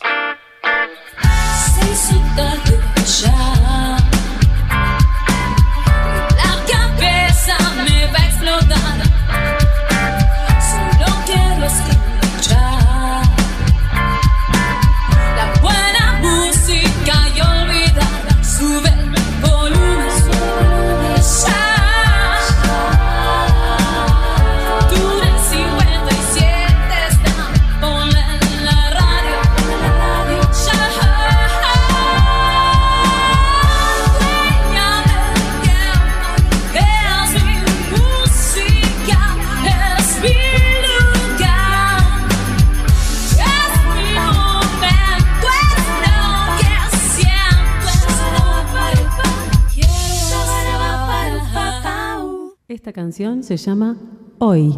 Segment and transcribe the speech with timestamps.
[52.85, 53.97] Esta canción se llama
[54.37, 54.77] Hoy.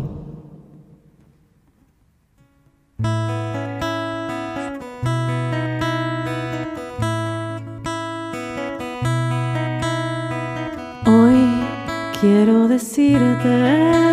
[11.05, 11.49] Hoy
[12.21, 14.06] quiero decirte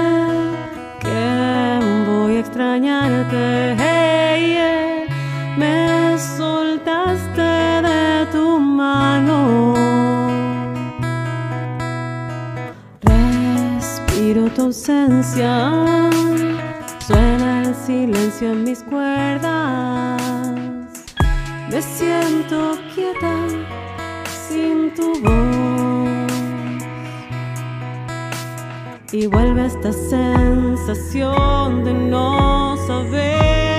[14.84, 16.10] suena
[17.62, 20.20] el silencio en mis cuerdas.
[21.70, 23.34] Me siento quieta
[24.46, 26.82] sin tu voz.
[29.12, 33.73] Y vuelve esta sensación de no saber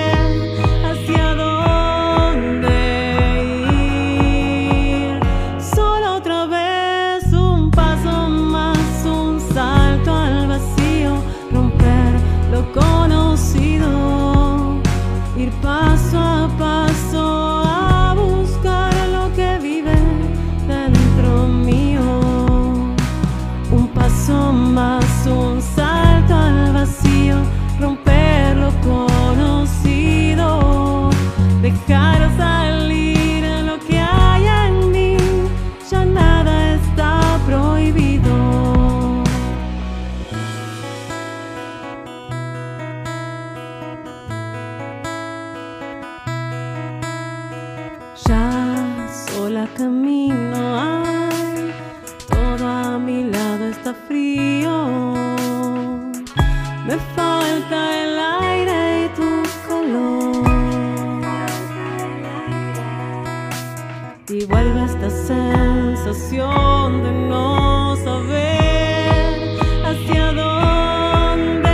[65.06, 71.70] esta sensación de no saber hacia dónde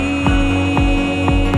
[0.00, 1.52] ir.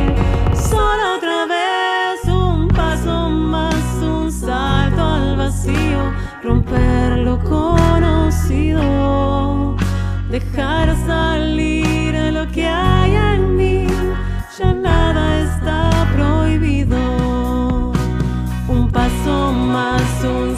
[0.55, 8.83] Solo otra vez un paso más, un salto al vacío, romper lo conocido,
[10.31, 13.87] dejar salir lo que hay en mí,
[14.59, 16.99] ya nada está prohibido.
[18.69, 20.57] Un paso más, un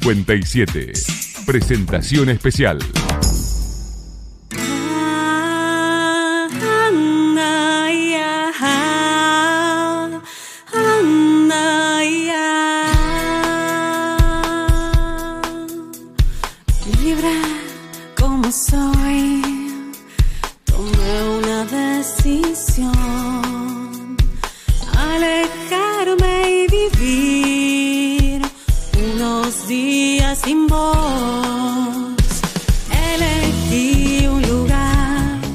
[0.00, 0.92] 57.
[1.44, 2.78] Presentación especial.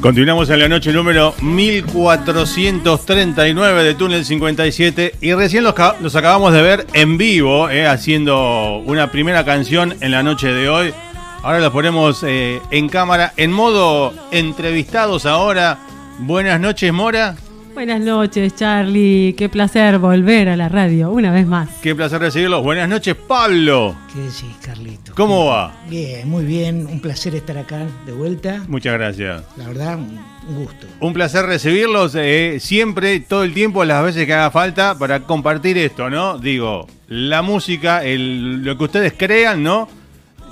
[0.05, 6.61] Continuamos en la noche número 1439 de Túnel 57 y recién los, los acabamos de
[6.61, 10.93] ver en vivo, eh, haciendo una primera canción en la noche de hoy.
[11.41, 15.79] Ahora los ponemos eh, en cámara, en modo entrevistados ahora.
[16.19, 17.35] Buenas noches, Mora.
[17.75, 19.35] Buenas noches, Charlie.
[19.37, 21.67] Qué placer volver a la radio una vez más.
[21.81, 22.63] Qué placer recibirlos.
[22.63, 23.95] Buenas noches, Pablo.
[24.13, 25.13] ¿Qué decís, Carlito?
[25.13, 25.75] ¿Cómo va?
[25.89, 26.87] Bien, muy bien.
[26.87, 28.63] Un placer estar acá de vuelta.
[28.69, 29.43] Muchas gracias.
[29.57, 30.17] La verdad, un
[30.47, 30.85] un gusto.
[30.99, 35.75] Un placer recibirlos eh, siempre, todo el tiempo, las veces que haga falta para compartir
[35.77, 36.37] esto, ¿no?
[36.37, 39.89] Digo, la música, el- lo que ustedes crean, ¿no?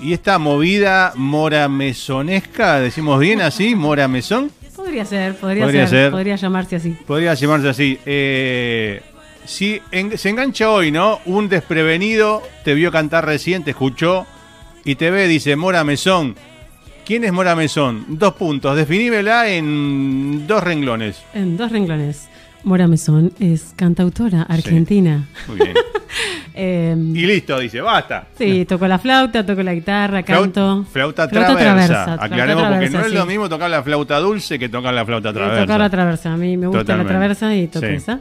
[0.01, 4.51] Y esta movida moramesonesca, decimos bien así, moramesón,
[4.83, 6.11] Podría ser, podría, Podría ser, ser.
[6.11, 6.89] podría llamarse así.
[7.07, 7.99] podría llamarse así.
[8.05, 9.01] Eh,
[9.45, 11.19] si en- se engancha hoy, ¿no?
[11.25, 14.25] Un desprevenido te vio cantar recién, te escuchó
[14.83, 16.35] y te ve, dice, Mora Mesón.
[17.05, 18.05] ¿Quién es Mora Mesón?
[18.09, 21.21] Dos puntos, definímela en dos renglones.
[21.33, 22.29] En dos renglones.
[22.63, 25.27] Mora Mesón es cantautora argentina.
[25.47, 25.73] Muy bien.
[26.55, 28.27] Eh, Y listo, dice, basta.
[28.37, 30.85] sí, toco la flauta, toco la guitarra, canto.
[30.91, 31.87] Flauta, Flauta traversa.
[32.05, 35.03] traversa, Aclaremos flauta porque no es lo mismo tocar la flauta dulce que tocar la
[35.03, 35.61] flauta Y traversa.
[35.63, 36.33] tocar la traversa.
[36.33, 37.11] A mí me gusta Totalmente.
[37.11, 37.93] la traversa y toco Sí.
[37.93, 38.19] esa.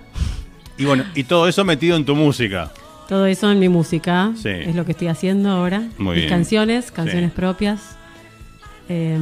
[0.79, 2.71] Y bueno, y todo eso metido en tu música.
[3.07, 4.33] Todo eso en mi música.
[4.35, 4.49] Sí.
[4.49, 5.81] Es lo que estoy haciendo ahora.
[5.99, 6.29] Muy Mis bien.
[6.31, 7.99] canciones, canciones propias.
[8.89, 9.19] Eh,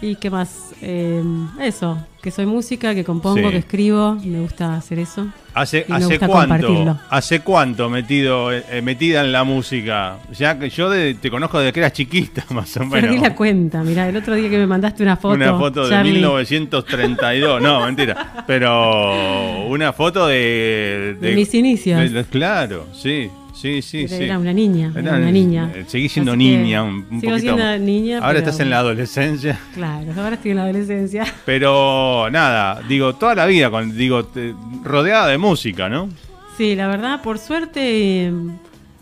[0.00, 0.74] ¿Y qué más?
[0.80, 1.24] Eh,
[1.60, 3.50] eso, que soy música, que compongo, Sí.
[3.50, 4.14] que escribo.
[4.24, 5.26] Me gusta hacer eso.
[5.54, 6.98] ¿Hace, Y me hace gusta cuánto?
[7.10, 10.18] ¿Hace cuánto metido, eh, metida en la música?
[10.32, 13.00] Ya que yo de- te conozco desde que eras chiquita, más o menos.
[13.00, 13.82] Perdí la cuenta.
[13.82, 15.34] Mirá, el otro día que me mandaste una foto.
[15.34, 18.44] una foto de Charlie, 1932, no, mentira.
[18.46, 21.16] Pero una foto de.
[21.20, 22.12] De mis inicios.
[22.12, 24.00] de- claro, sí, sí, sí.
[24.04, 24.22] Era, sí.
[24.24, 24.90] era una niña.
[24.94, 25.72] Era Era- una niña.
[25.86, 27.56] Seguís siendo Así niña un, un sigo poquito.
[27.56, 28.16] siendo niña.
[28.18, 29.58] Ahora pero- estás en la adolescencia.
[29.74, 31.24] Claro, ahora estoy en la adolescencia.
[31.46, 34.54] Pero nada, digo, toda la vida, con, digo, te-
[34.84, 36.08] rodeada de música, ¿no?
[36.56, 37.80] Sí, la verdad, por suerte
[38.26, 38.32] eh,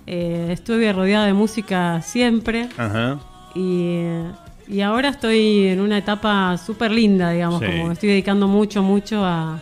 [0.06, 3.18] eh, estuve rodeada de música siempre Ajá.
[3.54, 4.02] y,
[4.68, 7.66] y ahora estoy en una etapa súper linda, digamos, Sí.
[7.66, 9.60] como me estoy dedicando mucho, mucho a-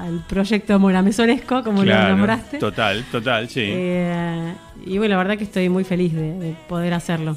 [0.00, 2.58] al proyecto Moramesonesco, como lo nombraste.
[2.58, 3.62] total, total, sí.
[3.66, 4.54] Eh,
[4.86, 7.36] y bueno, la verdad que estoy muy feliz de, de poder hacerlo.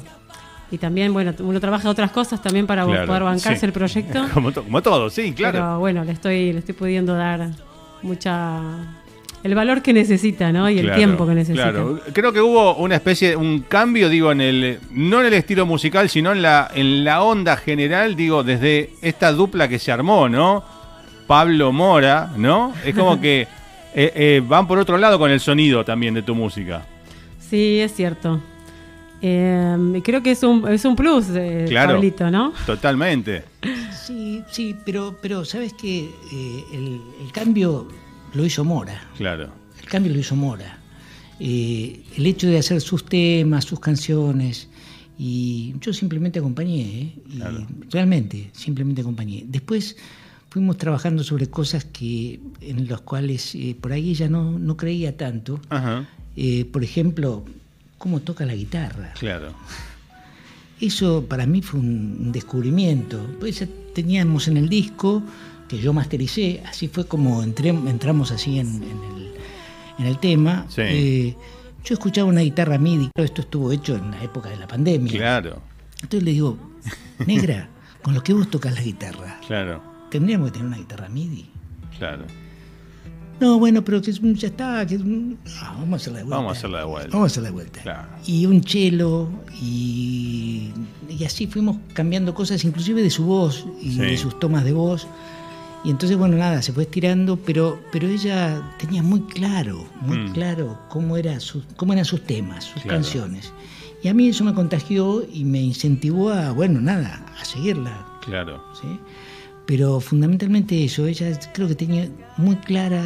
[0.70, 3.66] Y también, bueno, uno trabaja otras cosas también para Claro, poder bancarse sí.
[3.66, 4.26] el proyecto.
[4.34, 5.58] Como, to- como todo, sí, claro.
[5.58, 7.50] Pero bueno, le estoy, le estoy pudiendo dar
[8.02, 8.60] mucha.
[9.42, 10.68] el valor que necesita, ¿no?
[10.70, 11.70] Y el tiempo que necesita.
[11.70, 15.66] Claro, creo que hubo una especie, un cambio, digo, en el, no en el estilo
[15.66, 20.28] musical, sino en la, en la onda general, digo, desde esta dupla que se armó,
[20.28, 20.64] ¿no?
[21.26, 22.72] Pablo Mora, ¿no?
[22.84, 23.42] Es como que
[23.94, 26.86] eh, eh, van por otro lado con el sonido también de tu música.
[27.38, 28.40] Sí, es cierto.
[29.22, 31.94] Eh, creo que es un, es un plus, eh, Claro.
[31.94, 32.52] Pablito, ¿no?
[32.66, 33.44] Totalmente.
[34.06, 36.10] Sí, sí, pero, pero sabes que
[36.72, 37.88] el, el cambio
[38.34, 39.02] lo hizo Mora.
[39.16, 39.48] Claro.
[39.80, 40.78] El cambio lo hizo Mora.
[41.40, 44.68] Eh, el hecho de hacer sus temas, sus canciones,
[45.18, 47.12] y yo simplemente acompañé, ¿eh?
[47.30, 47.66] Y Claro.
[47.90, 49.44] realmente, simplemente acompañé.
[49.46, 49.96] Después
[50.54, 55.16] fuimos trabajando sobre cosas que en las cuales eh, por ahí ella no, no creía
[55.16, 55.58] tanto.
[55.68, 56.06] Ajá.
[56.36, 57.44] Eh, por ejemplo,
[57.98, 59.14] cómo toca la guitarra.
[59.18, 59.52] Claro.
[60.80, 63.20] Eso para mí fue un descubrimiento.
[63.40, 65.24] Pues ya teníamos en el disco
[65.66, 69.32] que yo mastericé, así fue como entré, entramos así en, en el,
[69.98, 70.66] en el tema.
[70.68, 70.82] Sí.
[70.84, 71.36] Eh,
[71.84, 75.10] yo escuchaba una guitarra MIDI, pero esto estuvo hecho en la época de la pandemia.
[75.14, 75.60] Claro.
[76.00, 76.56] Entonces le digo,
[77.26, 77.68] negra,
[78.02, 79.93] con lo que vos tocas la guitarra, Claro.
[80.14, 81.44] Tendríamos que tener una guitarra MIDI.
[81.98, 82.24] Claro.
[83.40, 84.84] No, bueno, pero ya está, ah,
[85.80, 86.36] vamos a hacerla de vuelta.
[86.36, 87.10] Vamos a hacerla de vuelta.
[87.12, 87.82] Vamos a hacerla de vuelta.
[87.82, 88.08] Claro.
[88.26, 89.28] Y un chelo,
[89.60, 90.70] y,
[91.08, 93.98] y así fuimos cambiando cosas, inclusive de su voz y Sí.
[93.98, 95.08] de sus tomas de voz.
[95.84, 100.32] Y entonces, bueno, nada, se fue estirando, pero, pero ella tenía muy claro, muy Mm.
[100.32, 102.98] claro cómo, era su- cómo eran sus temas, sus Claro.
[102.98, 103.52] canciones.
[104.02, 108.06] Y a mí eso me contagió y me incentivó a, bueno, nada, a seguirla.
[108.24, 108.62] Claro.
[108.80, 108.88] ¿sí?
[109.66, 113.02] Pero fundamentalmente eso, ella creo que tenía muy clara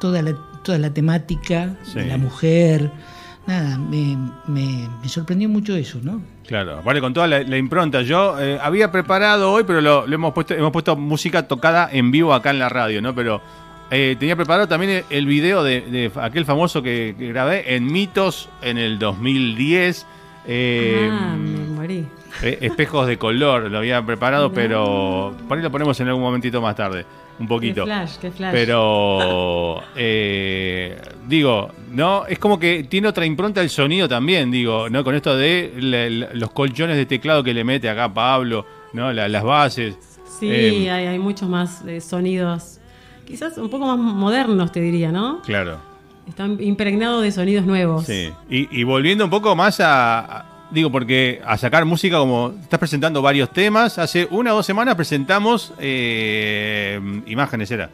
[0.00, 2.00] toda la, toda la temática, Sí.
[2.00, 2.90] la mujer,
[3.46, 4.16] nada, me,
[4.46, 6.22] me- me sorprendió mucho eso, ¿no?
[6.46, 8.02] Claro, vale, con toda la, la impronta.
[8.02, 12.10] Yo eh, había preparado hoy, pero lo, lo hemos puesto, hemos puesto música tocada en
[12.10, 13.14] vivo acá en la radio, ¿no?
[13.14, 13.40] Pero
[13.90, 17.86] eh, tenía preparado también el, el video de, de aquel famoso que, que grabé en
[17.92, 20.06] Mitos en el 2010.
[20.46, 22.06] eh, ah, me morí.
[22.42, 24.54] Eh, espejos de color, lo había preparado, No.
[24.54, 27.04] pero por ahí lo ponemos en algún momentito más tarde,
[27.38, 27.82] un poquito.
[27.84, 28.52] Qué flash, qué flash.
[28.52, 35.04] Pero eh, digo, no, es como que tiene otra impronta el sonido también, digo, ¿no?
[35.04, 39.12] Con esto de le- los colchones de teclado que le mete acá Pablo, ¿no?
[39.12, 39.96] La- las bases.
[40.40, 42.78] Sí, Eh, hay, hay muchos más eh, sonidos,
[43.26, 45.40] quizás un poco más modernos, te diría, ¿no?
[45.42, 45.78] Claro.
[46.28, 48.04] Están impregnados de sonidos nuevos.
[48.06, 48.30] Sí.
[48.48, 53.20] Y, y volviendo un poco más a- Digo, porque a sacar música, como estás presentando
[53.22, 57.90] varios temas, hace una o dos semanas presentamos eh, imágenes, ¿era?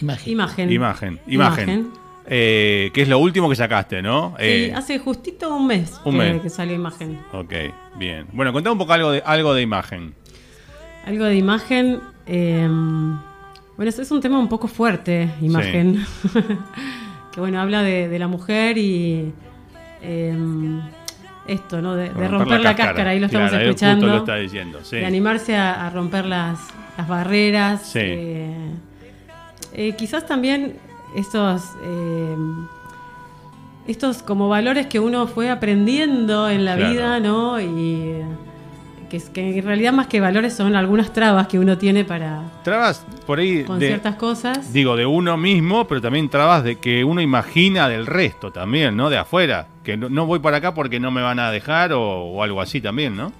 [0.00, 0.32] Imagen.
[0.32, 0.70] Imagen.
[0.72, 1.20] Imagen.
[1.26, 1.90] Imagen.
[2.30, 4.34] Eh, que es lo último que sacaste, ¿no?
[4.38, 6.42] Sí, Eh, hace justito un mes, un que, mes.
[6.42, 7.18] que salió imagen.
[7.32, 7.52] Ok,
[7.96, 8.26] bien.
[8.32, 10.14] Bueno, contá un poco algo de, algo de imagen.
[11.06, 12.00] Algo de imagen.
[12.26, 16.04] eh, bueno, es es un tema un poco fuerte, imagen.
[17.32, 19.32] que bueno, habla de, de la mujer y
[20.02, 20.36] eh,
[21.48, 21.94] esto, ¿no?
[21.96, 23.10] De, de romper, la, cáscara.
[23.10, 24.06] ahí lo estamos Claro, ahí escuchando.
[24.06, 24.96] Lo está diciendo, sí.
[24.96, 26.58] De animarse a, a romper las,
[26.96, 27.82] las barreras.
[27.82, 27.98] Sí.
[28.02, 28.70] eh,
[29.72, 30.76] eh, quizás también
[31.16, 31.62] estos.
[31.82, 32.36] eh,
[33.86, 36.92] estos como valores que uno fue aprendiendo en la Claro.
[36.92, 37.58] vida, ¿no?
[37.58, 38.22] Y
[39.08, 43.04] que, que en realidad más que valores son algunas trabas que uno tiene para Trabas
[43.26, 44.72] por ahí con de, ciertas cosas.
[44.72, 49.10] digo, de uno mismo, pero también trabas de que uno imagina del resto también, ¿no?
[49.10, 49.66] De afuera.
[49.84, 52.60] Que no, no voy para acá porque no me van a dejar o, o algo
[52.60, 53.32] así también, ¿no?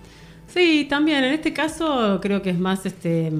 [0.46, 1.22] Sí, también.
[1.24, 3.30] En este caso creo que es más este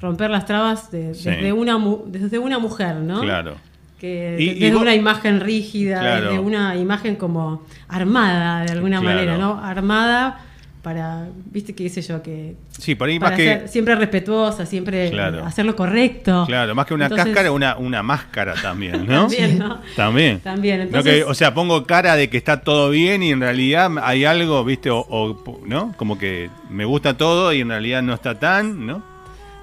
[0.00, 1.30] romper las trabas de- Sí.
[1.30, 3.20] desde, una, desde una mujer, ¿no?
[3.22, 3.54] Claro.
[3.98, 6.26] Que Y- de- y desde vos- una imagen rígida, Claro.
[6.26, 9.14] desde una imagen como armada de alguna Claro.
[9.16, 9.58] manera, ¿no?
[9.62, 10.40] Armada
[10.82, 13.44] para, viste, qué sé yo, que Sí, por ahí para más que.
[13.44, 15.44] ser siempre respetuosa, siempre Claro.
[15.44, 16.44] hacer lo correcto.
[16.46, 19.22] Claro, más que una Entonces- cáscara, una, una máscara también, ¿no?
[19.28, 19.80] También, ¿no?
[19.96, 20.40] También.
[20.40, 23.40] También, No entonces- que, o sea, pongo cara de que está todo bien y en
[23.40, 24.88] realidad hay algo, ¿viste?
[24.90, 25.92] O, o, ¿no?
[25.98, 29.02] Como que me gusta todo y en realidad no está tan, ¿no?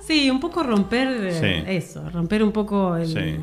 [0.01, 1.71] Sí, un poco romper eh, Sí.
[1.71, 3.37] eso, romper un poco el, Sí.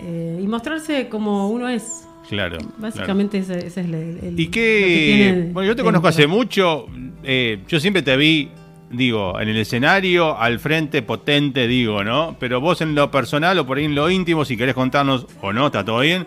[0.00, 2.06] eh, y mostrarse como uno es.
[2.32, 2.56] Claro.
[2.56, 2.74] claro.
[2.78, 6.86] Básicamente ese, ese es el, el- Y lo que, bueno, yo te conozco hace mucho,
[7.22, 8.48] eh, yo siempre te vi,
[8.90, 12.34] digo, en el escenario, al frente, potente, digo, ¿no?
[12.40, 15.52] Pero vos en lo personal o por ahí en lo íntimo, si querés contarnos o
[15.52, 16.26] no, está todo bien,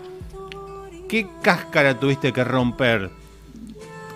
[1.09, 3.09] ¿qué cáscara tuviste que romper?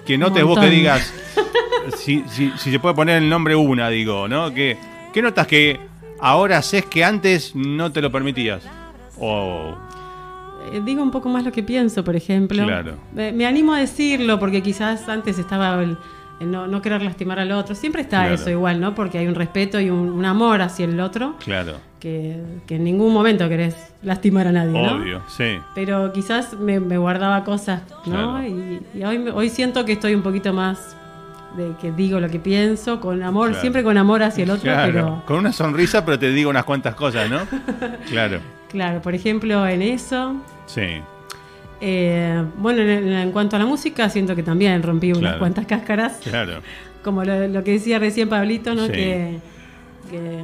[0.06, 1.12] Que Un notes vos que digas,
[1.98, 4.54] si, si, si se puede poner el nombre una, digo, ¿no?
[4.54, 4.78] ¿Qué,
[5.12, 5.80] qué notas que
[6.20, 8.62] ahora haces que antes no te lo permitías?
[9.20, 9.76] O,
[10.86, 12.64] digo un poco más lo que pienso, por ejemplo.
[12.64, 12.96] Claro.
[13.14, 15.98] Me, me animo a decirlo porque quizás antes estaba el,
[16.40, 17.76] el no, no querer lastimar al otro.
[17.76, 18.36] Siempre está Claro.
[18.36, 18.96] eso igual, ¿no?
[18.96, 22.84] Porque hay un respeto y un, un amor hacia el otro claro, que, que en
[22.84, 24.94] ningún momento querés lastimar a nadie, ¿no?
[24.96, 25.60] obvio, sí.
[25.76, 28.36] Pero quizás me, me guardaba cosas, ¿no?
[28.38, 28.44] Claro.
[28.48, 30.96] Y, y hoy, hoy siento que estoy un poquito más
[31.58, 33.62] de que digo lo que pienso, con amor, Claro.
[33.62, 36.64] siempre con amor hacia el otro, Claro, pero con una sonrisa, pero te digo unas
[36.64, 37.40] cuantas cosas, ¿no?
[38.10, 40.36] Claro, claro, por ejemplo, en eso.
[40.66, 41.02] sí,
[41.82, 45.40] eh, bueno, en, en cuanto a la música, siento que también rompí unas Claro.
[45.40, 46.62] cuantas cáscaras, claro.
[47.04, 48.86] como lo, lo que decía recién Pablito, ¿no?
[48.88, 48.92] Sí.
[48.92, 49.40] Que,
[50.12, 50.44] que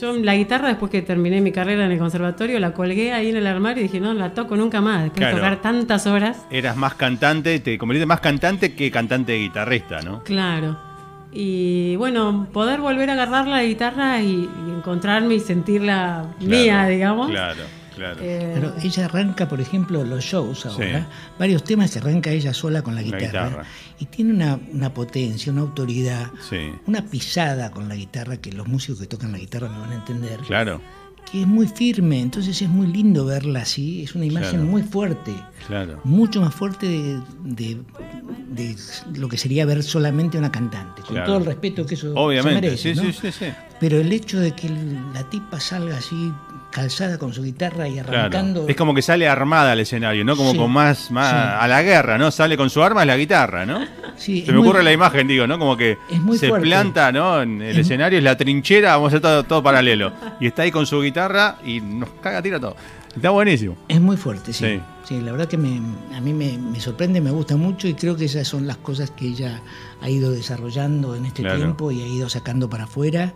[0.00, 3.36] yo la guitarra, después que terminé mi carrera en el conservatorio, la colgué ahí en
[3.36, 5.36] el armario y dije, no, la toco nunca más, después Claro.
[5.36, 6.46] de tocar tantas horas.
[6.50, 10.22] Eras más cantante, te convertiste más cantante que cantante guitarrista, ¿no?
[10.24, 10.78] Claro.
[11.32, 17.30] Y bueno, poder volver a agarrar la guitarra y, y encontrarme y sentirla mía, digamos.
[17.30, 17.62] Claro,
[17.96, 18.18] claro.
[18.20, 21.06] Eh, Pero ella arranca, por ejemplo, los shows ahora, Sí.
[21.38, 23.64] varios temas que arranca ella sola con la La guitarra, guitarra.
[23.98, 28.66] y tiene una, una potencia, una autoridad, Sí, una pisada con la guitarra que los
[28.68, 30.82] músicos que tocan la guitarra me van a entender, claro,
[31.30, 34.64] que es muy firme, entonces es muy lindo verla así, es una imagen Claro.
[34.66, 35.34] muy fuerte,
[35.66, 36.00] claro.
[36.04, 37.80] mucho más fuerte de, de-
[38.48, 38.76] de
[39.18, 41.26] lo que sería ver solamente una cantante, con Claro.
[41.26, 43.12] todo el respeto que eso Obviamente, se merece, sí, ¿no?
[43.12, 43.46] sí, sí, sí.
[43.80, 44.68] Pero el hecho de que
[45.14, 46.30] la tipa salga así
[46.72, 48.60] calzada con su guitarra y arrancando...
[48.62, 48.68] Claro.
[48.68, 50.34] Es como que sale armada al escenario, ¿no?
[50.36, 51.36] Como Sí, con más, más sí.
[51.60, 52.30] a la guerra, ¿no?
[52.32, 53.80] Sale con su arma es la guitarra, ¿no?
[54.16, 55.58] Sí, Se me muy- ocurre la imagen, digo, ¿no?
[55.58, 55.98] Como que
[56.38, 56.66] se fuerte.
[56.66, 57.40] planta, ¿no?
[57.42, 60.12] En el Es- escenario es la trinchera, vamos a hacer todo, todo paralelo.
[60.40, 62.74] Y está ahí con su guitarra y nos caga tira todo.
[63.14, 63.76] Está buenísimo.
[63.88, 64.64] Es muy fuerte, sí.
[64.64, 64.80] Sí.
[65.04, 65.80] Sí, la verdad que me,
[66.16, 69.10] a mí me, me sorprende, me gusta mucho y creo que esas son las cosas
[69.10, 69.60] que ella
[70.00, 71.58] ha ido desarrollando en este Claro.
[71.58, 73.34] tiempo y ha ido sacando para afuera.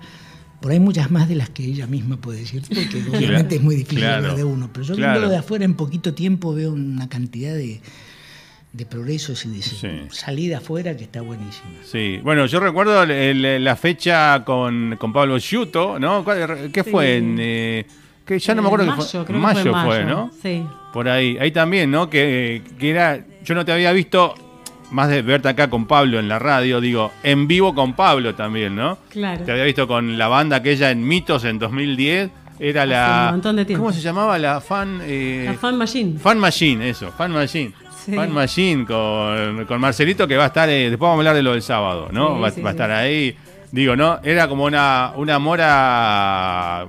[0.60, 3.76] Por ahí muchas más de las que ella misma puede decir, porque obviamente es muy
[3.76, 4.16] difícil Claro.
[4.16, 4.70] hablar de uno.
[4.72, 5.12] Pero yo Claro.
[5.12, 7.80] viéndolo de afuera en poquito tiempo veo una cantidad de,
[8.72, 9.88] de progresos y de Sí.
[10.10, 11.70] salida afuera que está buenísima.
[11.84, 13.10] Sí, bueno, yo recuerdo el-
[13.44, 16.24] el- la fecha con, con Pablo Sciuto, ¿no?
[16.24, 16.90] ¿Cuál- ¿Qué Sí.
[16.90, 17.16] fue?
[17.18, 17.86] En, eh,
[18.24, 19.10] que ya no me acuerdo mayo, fue.
[19.10, 19.86] creo que mayo fue, mayo.
[19.90, 20.30] fue, ¿no?
[20.42, 20.62] Sí.
[20.92, 21.38] Por ahí.
[21.38, 22.10] Ahí también, ¿no?
[22.10, 23.24] Que, que era.
[23.44, 24.34] Yo no te había visto,
[24.90, 28.74] más de verte acá con Pablo en la radio, digo, en vivo con Pablo también,
[28.76, 28.98] ¿no?
[29.10, 29.44] Claro.
[29.44, 32.30] Te había visto con la banda aquella en Mitos en 2010.
[32.58, 33.24] Era Hace la.
[33.28, 33.84] un montón de tiempo.
[33.84, 34.38] ¿Cómo se llamaba?
[34.38, 35.00] La fan.
[35.02, 36.18] eh, La Fan Machine.
[36.18, 37.72] Fan Machine, eso, Fan Machine.
[38.04, 38.14] Sí.
[38.14, 41.42] Fan Machine con, con Marcelito que va a estar, eh, después vamos a hablar de
[41.42, 42.36] lo del sábado, ¿no?
[42.36, 43.36] Sí, va sí, va a estar ahí.
[43.72, 44.20] Digo, ¿no?
[44.22, 46.86] Era como una, una mora,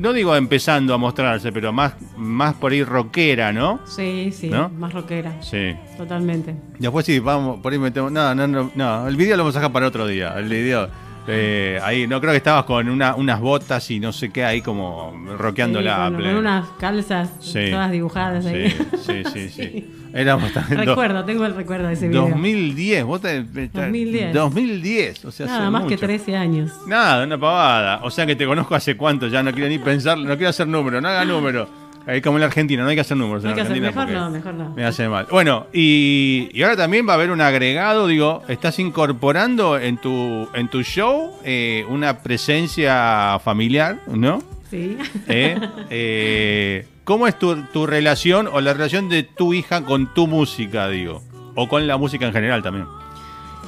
[0.00, 3.80] no digo empezando a mostrarse, pero más, más por ahí rockera, ¿no?
[3.86, 4.68] Sí, sí, ¿No?
[4.70, 5.40] más rockera.
[5.42, 5.74] Sí.
[5.96, 6.54] Totalmente.
[6.78, 8.10] Después sí, vamos, por ahí metemos.
[8.10, 9.06] No, no, no, no.
[9.08, 10.34] El video lo vamos a dejar para otro día.
[10.38, 10.88] El video.
[11.28, 14.62] eh, ahí, no creo que estabas con una- unas botas y no sé qué ahí
[14.62, 17.70] como rockeando Sí, la con, con unas calzas Sí.
[17.70, 18.70] todas dibujadas ahí.
[18.70, 19.94] Sí, sí, sí, sí.
[20.14, 20.80] Éramos también.
[20.84, 22.22] do- Recuerdo, tengo el recuerdo de ese video.
[22.28, 24.32] 2010, vos te, te- 2010.
[24.34, 26.06] 2010, o sea, Nada hace más que mucho.
[26.06, 26.72] 13 años.
[26.86, 28.00] Nada, una pavada.
[28.02, 30.66] O sea que te conozco hace cuánto, ya no quiero ni pensar, no quiero hacer
[30.68, 31.68] número, no haga número.
[32.06, 33.80] Ahí como en la Argentina, no hay que hacer números No en hay que hacer-
[33.82, 34.70] mejor no, mejor no.
[34.74, 35.26] Me hace mal.
[35.30, 40.48] Bueno, y, y ahora también va a haber un agregado, digo, estás incorporando en tu,
[40.54, 44.42] en tu show eh, una presencia familiar, ¿no?
[44.70, 44.96] Sí.
[45.28, 45.56] ¿Eh?
[45.90, 50.86] Eh, ¿Cómo es tu, tu relación o la relación de tu hija con tu música,
[50.88, 51.20] digo?
[51.56, 52.86] O con la música en general también.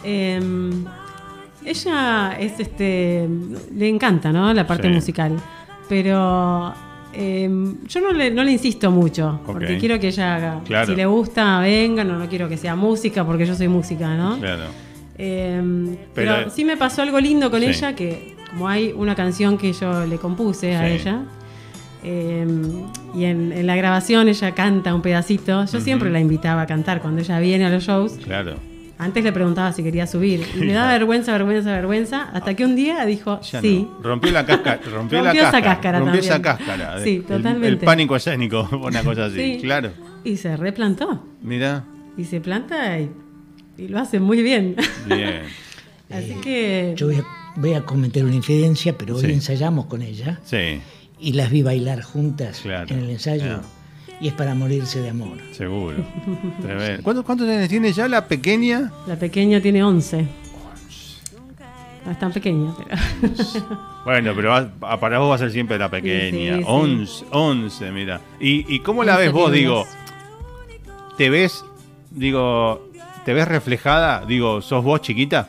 [0.04, 0.84] Em,
[1.64, 3.28] ella es este.
[3.74, 4.54] Le encanta, ¿no?
[4.54, 4.94] La parte Sí.
[4.94, 5.32] musical.
[5.88, 6.72] Pero.
[7.12, 9.40] em, yo no le, no le insisto mucho.
[9.44, 10.60] Porque quiero que ella haga.
[10.64, 10.86] Claro.
[10.86, 12.04] Si le gusta, venga.
[12.04, 14.38] No, no quiero que sea música porque yo soy música, ¿no?
[14.38, 14.66] Claro.
[15.18, 17.66] Em, pero, Pero- sí me pasó algo lindo con Sí.
[17.66, 21.22] ella, que como hay una canción que yo le compuse a ella,
[22.02, 22.82] em,
[23.14, 27.00] y en, en la grabación ella canta un pedacito, yo siempre la invitaba a cantar
[27.00, 28.12] cuando ella viene a los shows.
[28.24, 28.56] Claro.
[28.98, 32.76] Antes le preguntaba si quería subir, y me daba vergüenza, vergüenza, vergüenza, hasta que un
[32.76, 33.88] día dijo, Ya sí.
[33.90, 34.02] no.
[34.02, 34.80] Rompió la cáscara.
[34.92, 35.74] Rompió, la Rompió esa cáscara.
[35.74, 36.56] cáscara Rompió esa también.
[36.56, 37.00] cáscara.
[37.04, 37.68] Sí, El- totalmente.
[37.68, 39.36] El, pánico escénico, una cosa así.
[39.56, 39.58] Sí.
[39.62, 39.90] Claro.
[40.24, 41.84] Y se replantó, Mira.
[42.16, 43.10] y se planta y,
[43.76, 44.76] y lo hace muy bien.
[45.06, 45.42] Bien.
[46.12, 46.92] Así que...
[46.94, 47.24] Yo voy a,
[47.56, 49.32] voy a cometer una infidencia, pero hoy Sí.
[49.32, 50.78] ensayamos con ella Sí,
[51.22, 52.92] y las vi bailar juntas Claro.
[52.94, 53.60] en el ensayo.
[53.62, 53.62] Ah.
[54.20, 55.38] Y es para morirse de amor.
[55.52, 55.96] seguro.
[57.02, 58.92] ¿Cuántos, ¿Cuántos años tiene ya la pequeña?
[59.06, 60.26] La pequeña tiene 11.
[62.04, 62.96] No es tan pequeña, pero...
[64.04, 66.56] Bueno, pero va- a- para vos va a ser siempre la pequeña.
[66.56, 66.64] Sí, sí, sí.
[66.66, 68.20] 11, 11, mira.
[68.40, 69.52] ¿Y, y cómo la 11 ves vos?
[69.52, 69.84] Digo,
[71.16, 71.64] ¿te ves,
[72.10, 72.88] digo,
[73.24, 74.24] te ves reflejada?
[74.26, 75.48] Digo, ¿sos vos chiquita?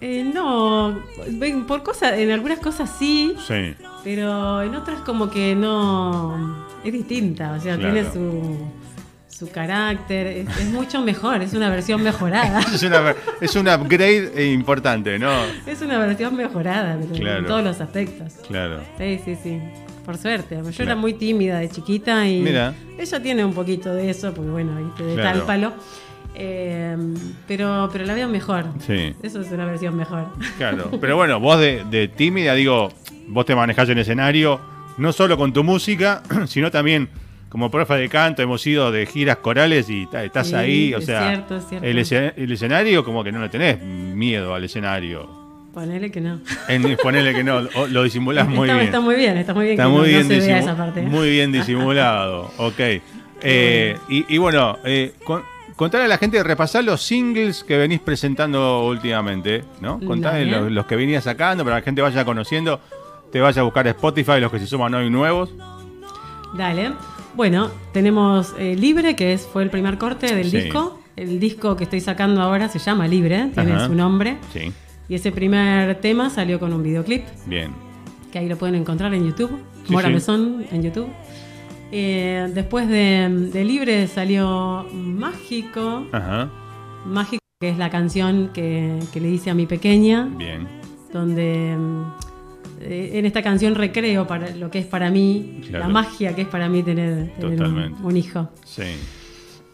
[0.00, 0.98] Eh, no,
[1.30, 3.74] ven, por cosas, en algunas cosas sí, Sí.
[4.04, 7.92] Pero en otras como que no, es distinta, o sea, Claro.
[7.94, 8.68] tiene su,
[9.28, 14.32] su carácter, es, es mucho mejor, es una versión mejorada, Es, una, es un upgrade
[14.36, 15.32] eh, importante, ¿no?
[15.66, 17.38] es una versión mejorada pero Claro.
[17.38, 18.34] en todos los aspectos.
[18.46, 18.80] Claro.
[18.98, 19.58] Sí, sí, sí,
[20.04, 20.82] por suerte, yo Claro.
[20.82, 22.74] era muy tímida de chiquita y Mira.
[22.98, 25.38] ella tiene un poquito de eso, porque bueno, viste, de Claro.
[25.38, 25.72] tal palo,
[26.36, 26.96] Eh,
[27.46, 29.14] pero, pero la veo mejor, Sí.
[29.22, 30.26] eso es una versión mejor.
[30.58, 32.88] Claro, pero bueno, vos de, de tímida, digo,
[33.28, 34.60] vos te manejás en escenario,
[34.98, 37.08] no solo con tu música, sino también
[37.48, 41.06] como profe de canto, hemos ido de giras corales y estás Sí, ahí, o es
[41.06, 41.86] sea, cierto, es cierto.
[41.86, 45.44] El, escena- el escenario como que no le tenés miedo al escenario.
[45.72, 46.40] Ponele que no.
[46.68, 48.80] En, ponele que no, o- lo disimulás muy bien.
[48.80, 51.02] está muy bien, está muy bien Está que muy no, bien, no esa parte.
[51.02, 52.80] muy bien disimulado, ok.
[53.42, 55.42] Eh, y, y bueno, eh, con-
[55.76, 60.00] contarle a la gente, repasar los singles que venís presentando últimamente, ¿no?
[60.00, 60.60] Contarle Dale.
[60.62, 62.80] los, los que venías sacando para que la gente vaya conociendo,
[63.34, 65.50] te vaya a buscar Spotify, los que se suman hoy nuevos.
[66.56, 66.92] Dale.
[67.34, 70.58] Bueno, tenemos eh, Libre, que es, fue el primer corte del Sí.
[70.58, 71.00] disco.
[71.16, 73.86] El disco que estoy sacando ahora se llama Libre, tiene Ajá.
[73.88, 74.36] su nombre.
[74.52, 74.72] Sí,
[75.08, 77.72] Y ese primer tema salió con un videoclip, bien.
[78.30, 79.50] que ahí lo pueden encontrar en YouTube.
[79.84, 80.14] Sí, Mora sí.
[80.14, 81.08] Mesón en YouTube.
[81.90, 86.04] Eh, después de, de Libre salió Mágico.
[86.12, 86.50] Ajá,
[87.04, 90.28] Mágico, que es la canción que, que le hice a mi pequeña.
[90.38, 90.68] bien.
[91.12, 91.76] donde
[92.86, 95.86] en esta canción recreo para lo que es para mí, Claro.
[95.86, 98.50] la magia que es para mí tener, tener un, hijo.
[98.64, 98.82] Sí.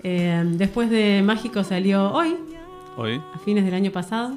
[0.02, 2.34] Eh, después de Mágico salió Hoy,
[2.96, 3.20] Hoy.
[3.34, 4.34] a fines del año pasado,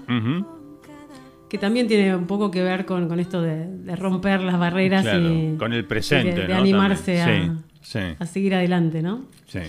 [1.49, 5.03] que también tiene un poco que ver con, con esto de, de romper las barreras
[5.03, 6.59] Claro, y con el presente, de, de ¿no?
[6.59, 9.25] animarse a, Sí, a seguir adelante, ¿no?
[9.45, 9.59] sí.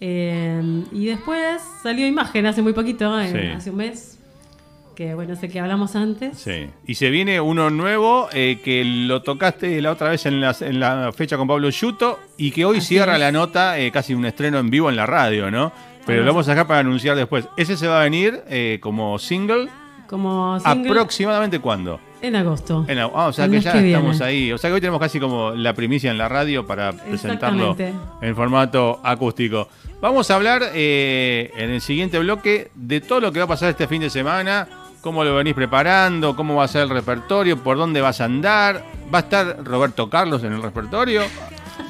[0.00, 3.38] Eh, y después salió Imagen hace muy poquito, eh, Sí.
[3.56, 4.17] hace un mes,
[4.98, 6.36] que bueno, sé que hablamos antes.
[6.38, 6.66] Sí.
[6.84, 10.80] Y se viene uno nuevo eh, que lo tocaste la otra vez en la, en
[10.80, 13.20] la fecha con Pablo Yuto y que hoy Así cierra es.
[13.20, 15.70] la nota, eh, casi un estreno en vivo en la radio, ¿no?
[16.04, 17.46] Pero lo vamos a dejar para anunciar después.
[17.56, 19.68] Ese se va a venir eh, como single,
[20.08, 22.00] Como single aproximadamente cuándo?
[22.20, 22.84] en agosto.
[22.88, 24.52] En ah, o sea que ya que estamos ahí.
[24.52, 27.76] O sea que hoy tenemos casi como la primicia en la radio para presentarlo
[28.20, 29.68] en formato acústico.
[30.00, 33.70] Vamos a hablar eh, en el siguiente bloque de todo lo que va a pasar
[33.70, 34.68] este fin de semana,
[35.00, 38.84] cómo lo venís preparando, cómo va a ser el repertorio, por dónde vas a andar.
[39.12, 41.22] ¿Va a estar Roberto Carlos en el repertorio?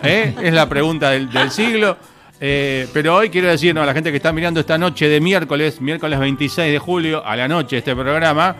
[0.02, 0.34] ¿Eh?
[0.40, 1.96] Es la pregunta del, siglo.
[2.40, 5.80] Eh, pero hoy quiero decirnos a la gente que está mirando esta noche de miércoles,
[5.80, 8.54] miércoles 26 de julio, a la noche este programa,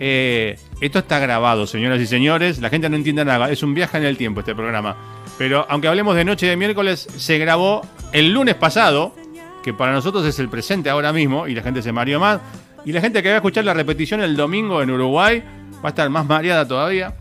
[0.00, 2.58] Eh, esto está grabado, señoras y señores.
[2.60, 3.50] La gente no entiende nada.
[3.50, 4.96] Es un viaje en el tiempo este programa.
[5.38, 9.14] Pero aunque hablemos de noche de miércoles, se grabó el lunes pasado,
[9.62, 12.40] que para nosotros es el presente ahora mismo, y la gente se mareó más.
[12.84, 15.42] Y la gente que va a escuchar la repetición el domingo en Uruguay
[15.82, 17.14] va a estar más mareada todavía.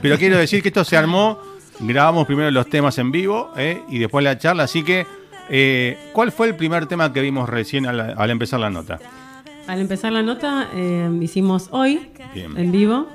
[0.00, 1.38] Pero quiero decir que esto se armó,
[1.80, 4.64] grabamos primero los temas en vivo eh, y después la charla.
[4.64, 5.06] Así que,
[5.50, 8.98] eh, ¿cuál fue el primer tema que vimos recién al, al empezar la nota?
[9.66, 12.56] Al empezar la nota, eh, hicimos hoy, Bien.
[12.56, 13.06] en vivo,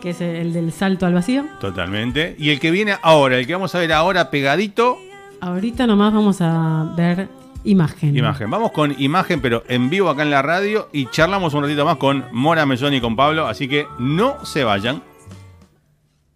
[0.00, 1.44] que es el del salto al vacío.
[1.60, 2.34] totalmente.
[2.38, 4.96] Y el que viene ahora, el que vamos a ver ahora pegadito,
[5.40, 7.28] Ahorita nomás vamos a ver
[7.68, 8.16] imagen.
[8.16, 8.50] imagen.
[8.50, 11.96] Vamos con imagen, pero en vivo acá en la radio y charlamos un ratito más
[11.96, 13.46] con Mora Mesón y con Pablo.
[13.46, 15.02] Así que no se vayan.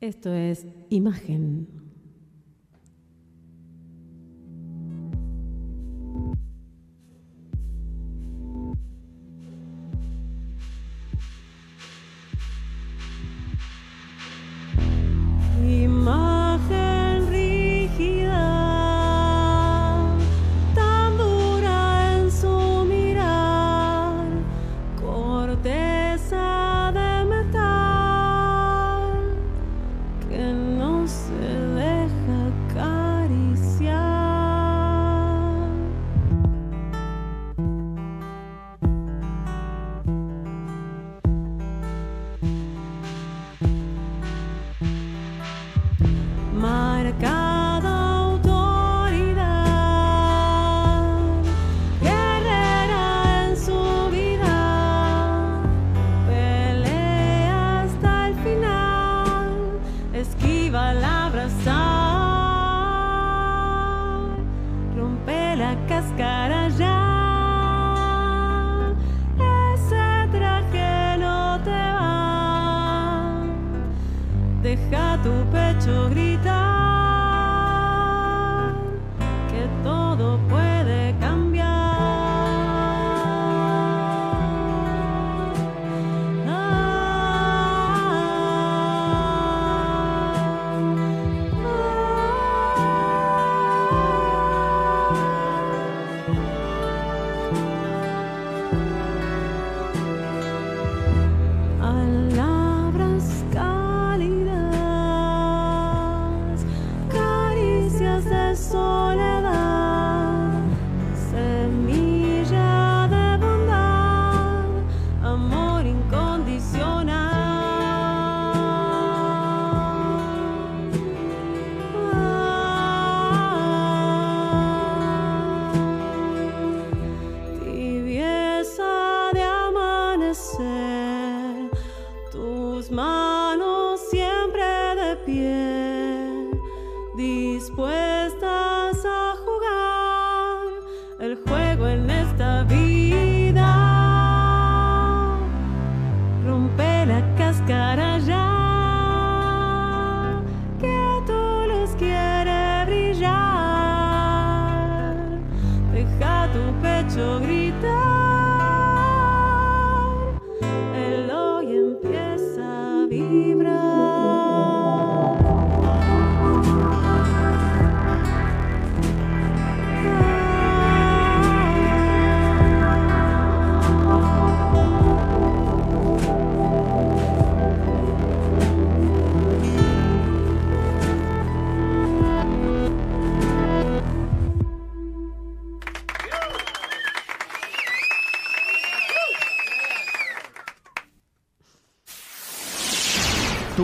[0.01, 1.69] Esto es imagen.
[15.65, 16.32] Imagen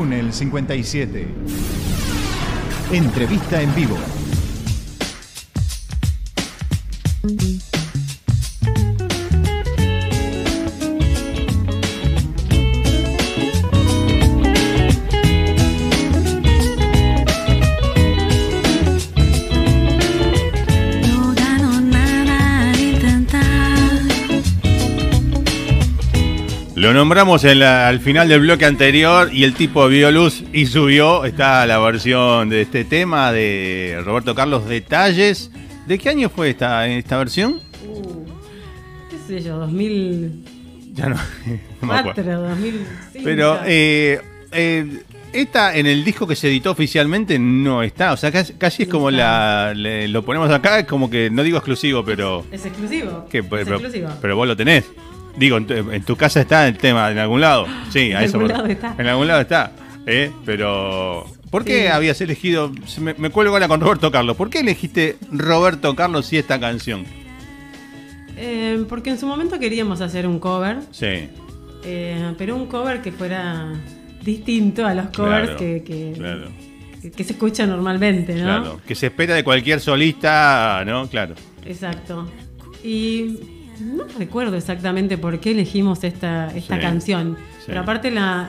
[0.08, 1.26] Túnel 57.
[2.92, 4.17] Entrevista en vivo.
[26.98, 31.24] Nombramos en la- al final del bloque anterior y el tipo vio luz y subió.
[31.24, 35.52] Está la versión de este tema de Roberto Carlos Detalles.
[35.86, 37.60] ¿De qué año fue esta, esta versión?
[39.10, 39.58] ¿Qué sé yo?
[39.58, 41.16] 2004, Ya no,
[41.82, 42.48] no me acuerdo.
[42.48, 42.88] 2005.
[43.22, 48.12] Pero eh, eh, esta en el disco que se editó oficialmente no está.
[48.12, 49.72] O sea, casi, casi es como la.
[49.74, 52.44] le- lo ponemos acá, es como que no digo exclusivo, pero.
[52.50, 53.26] es exclusivo.
[53.30, 54.08] que, es pero, exclusivo.
[54.20, 54.84] pero vos lo tenés.
[55.38, 57.66] Digo, en tu, en tu casa está el tema, en algún lado.
[57.90, 58.94] Sí, a En eso algún me- lado está.
[58.98, 59.72] En algún lado está.
[60.06, 60.32] ¿eh?
[60.44, 61.86] Pero, ¿por qué Sí.
[61.88, 62.72] habías elegido?
[63.00, 64.36] Me, me cuelgo ahora con Roberto Carlos.
[64.36, 67.04] ¿Por qué elegiste Roberto Carlos y esta canción?
[68.36, 71.28] Eh, porque en su momento queríamos hacer un cover, Sí,
[71.84, 73.72] eh, pero un cover que fuera
[74.22, 76.48] distinto a los covers Claro, que, que, claro.
[77.16, 78.42] que se escucha normalmente, ¿no?
[78.44, 78.80] claro.
[78.86, 81.08] Que se espera de cualquier solista, ¿no?
[81.08, 81.34] Claro.
[81.66, 82.28] Exacto.
[82.84, 83.36] Y
[83.80, 87.64] no recuerdo exactamente por qué elegimos esta, esta Sí, canción, sí.
[87.68, 88.48] pero aparte la,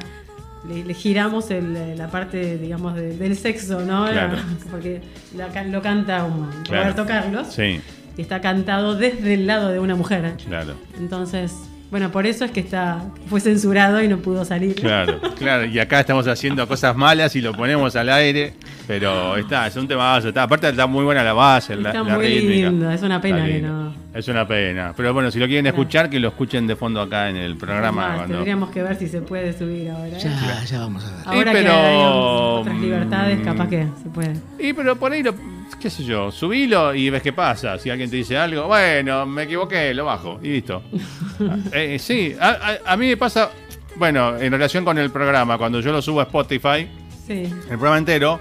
[0.67, 4.07] le, le giramos el- la parte, digamos, de- del sexo, ¿no?
[4.09, 4.37] Claro.
[4.71, 5.01] Porque
[5.35, 6.83] la lo canta un Claro.
[6.83, 7.79] Roberto Carlos Sí,
[8.17, 10.33] y está cantado desde el lado de una mujer.
[10.45, 10.73] claro.
[10.99, 11.53] Entonces,
[11.91, 14.75] bueno, por eso es que está fue censurado y no pudo salir.
[14.75, 15.65] Claro, claro.
[15.65, 18.53] Y acá estamos haciendo cosas malas y lo ponemos al aire.
[18.85, 20.27] Pero está, es un temazo.
[20.29, 22.69] Está, aparte está muy buena la base, Está la muy rítmica.
[22.69, 23.93] lindo, es una pena que no.
[24.13, 24.91] Es una pena.
[24.97, 27.91] Pero bueno, si lo quieren escuchar, que lo escuchen de fondo acá en el programa.
[28.07, 30.07] Más, cuando- Tendríamos que ver si se puede subir ahora.
[30.07, 30.19] ¿eh?
[30.19, 31.19] Ya, ya vamos a ver.
[31.27, 34.33] Ahora pero, que hay otras libertades, mm, capaz que se puede.
[34.57, 35.35] Y pero por ahí, lo,
[35.79, 37.77] qué sé yo, subilo y ves qué pasa.
[37.77, 40.81] Si alguien te dice algo, bueno, me equivoqué, lo bajo y listo.
[41.71, 43.49] Eh, sí, a, a- a mí me pasa,
[43.95, 46.87] bueno, en relación con el programa, cuando yo lo subo a Spotify,
[47.27, 47.43] Sí.
[47.43, 48.39] el programa entero,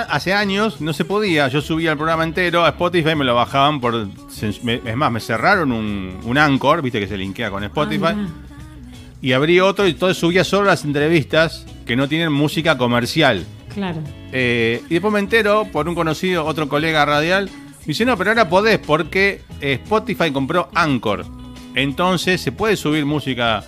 [0.00, 1.48] hace años no se podía.
[1.48, 4.08] Yo subía el programa entero a Spotify y me lo bajaban por.
[4.40, 8.06] Es más, me cerraron un, un Anchor, viste que se linkea con Spotify.
[8.06, 8.26] Ah,
[9.20, 13.44] y abrí otro y entonces subía solo las entrevistas que no tienen música comercial.
[13.72, 14.00] Claro.
[14.32, 17.48] Eh, y después me entero por un conocido, otro colega radial,
[17.80, 21.24] me dice, no, pero ahora podés porque eh, Spotify compró Anchor.
[21.74, 23.64] Entonces se puede subir música.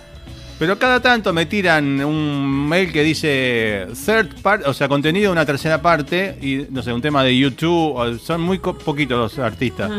[0.57, 5.31] Pero cada tanto me tiran un mail que dice third part, o sea, contenido de
[5.33, 9.91] una tercera parte, y no sé, un tema de YouTube, son muy poquitos los artistas.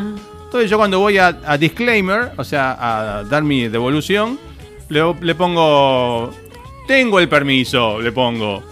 [0.46, 4.38] Entonces yo cuando voy a, a disclaimer, o sea, a dar mi devolución,
[4.88, 6.30] le, le pongo,
[6.86, 8.62] tengo el permiso, le pongo.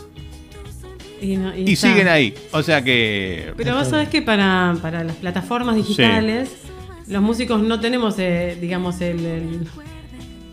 [1.21, 1.89] Y, no- y Y está.
[1.89, 2.35] siguen ahí.
[2.53, 3.53] O sea que...
[3.59, 6.51] Pero vos sabés que para, para las plataformas digitales,
[7.09, 9.69] los músicos no tenemos, eh, digamos, el, el,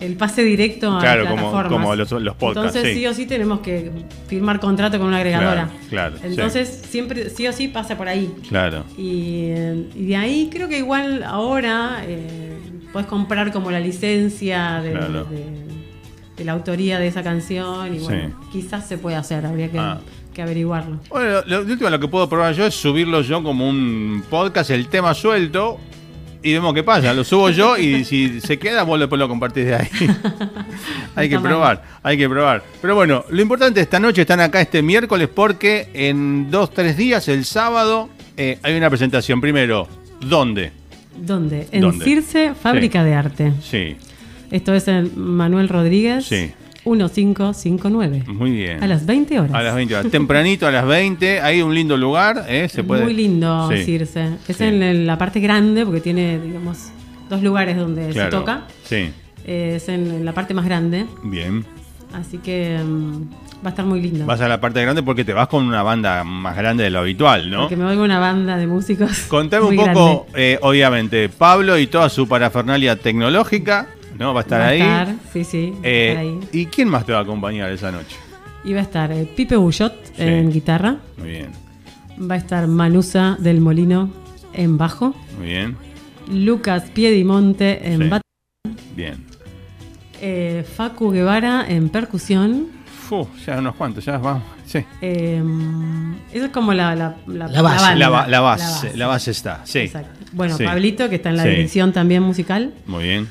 [0.01, 1.71] el pase directo a Claro, como- plataformas.
[1.71, 2.99] como los- los podcasts, Entonces, sí.
[3.01, 3.07] sí.
[3.07, 3.91] o sí tenemos que
[4.27, 5.69] firmar contrato con una agregadora.
[5.89, 8.33] Claro, claro, Entonces, siempre, sí o sí pasa por ahí.
[8.49, 8.83] Claro.
[8.97, 12.57] Y, eh, y de ahí creo que igual ahora eh,
[12.91, 15.25] puedes comprar como la licencia de, Claro.
[15.25, 15.61] de-
[16.37, 18.47] de la autoría de esa canción y bueno, Sí.
[18.51, 19.99] quizás se puede hacer, habría que, Ah.
[20.33, 20.99] que averiguarlo.
[21.09, 24.71] Bueno, lo, lo último lo que puedo probar yo es subirlo yo como un podcast,
[24.71, 25.77] el tema suelto,
[26.43, 27.13] y vemos qué pasa.
[27.13, 29.89] Lo subo yo y si se queda, vos después lo compartís de ahí.
[31.15, 32.63] hay que probar, hay que probar.
[32.81, 37.27] Pero bueno, lo importante esta noche están acá este miércoles porque en dos, tres días,
[37.27, 39.41] el sábado, eh, hay una presentación.
[39.41, 39.87] Primero,
[40.21, 40.71] ¿dónde?
[41.15, 41.67] ¿Dónde?
[41.71, 42.05] En ¿Dónde?
[42.05, 43.53] Circe, Fábrica de Arte.
[43.61, 43.95] Sí,
[44.49, 46.51] Esto es en Manuel Rodríguez, Sí.
[46.85, 48.23] 1559.
[48.27, 48.83] muy bien.
[48.83, 49.53] A las 20 horas.
[49.53, 50.11] A las 20 horas.
[50.11, 51.41] Tempranito a las 20.
[51.41, 52.45] Hay un lindo lugar.
[52.47, 52.67] ¿eh?
[52.69, 53.03] Se puede...
[53.03, 53.83] Muy lindo Sí.
[53.83, 54.29] Circe.
[54.47, 54.63] Es Sí.
[54.65, 56.89] en la parte grande porque tiene, digamos,
[57.29, 58.31] dos lugares donde Claro.
[58.31, 58.61] se toca.
[58.83, 59.11] Sí,
[59.45, 61.05] Eh, es en, la parte más grande.
[61.23, 61.65] bien.
[62.13, 63.21] Así que mm,
[63.63, 64.25] va a estar muy lindo.
[64.25, 66.99] Vas a la parte grande porque te vas con una banda más grande de lo
[66.99, 67.61] habitual, ¿no?
[67.61, 69.21] Porque me voy con una banda de músicos.
[69.29, 73.87] Contame un poco, eh, obviamente, Pablo y toda su parafernalia tecnológica,
[74.21, 74.33] ¿no?
[74.33, 74.79] Va a estar Va a ahí.
[74.81, 75.71] estar, sí, sí.
[75.71, 76.39] va a Eh, estar ahí.
[76.53, 78.15] ¿Y quién más te va a acompañar esa noche?
[78.63, 80.13] Y va a estar eh, Pipe Bullot Sí.
[80.17, 80.97] en guitarra.
[81.17, 81.49] Muy bien,
[82.29, 84.09] Va a estar Manusa del Molino
[84.53, 85.15] en bajo.
[85.37, 85.75] muy bien,
[86.31, 88.09] Lucas Piedimonte en Sí.
[88.09, 88.21] bat-
[88.95, 89.25] bien.
[90.21, 92.67] eh, Facu Guevara en percusión.
[93.09, 94.43] Fu, ya unos cuantos, ya vamos.
[94.65, 94.85] Sí.
[95.01, 95.41] Eh,
[96.31, 97.81] eso es como la, la, la, La base.
[97.83, 97.95] banda.
[97.95, 99.79] La, ba- la base, la base está, sí.
[99.79, 100.09] Exacto.
[100.31, 100.63] Bueno, Sí.
[100.63, 101.49] Pablito, que está en la Sí.
[101.49, 102.73] dirección también musical.
[102.85, 103.27] Muy bien,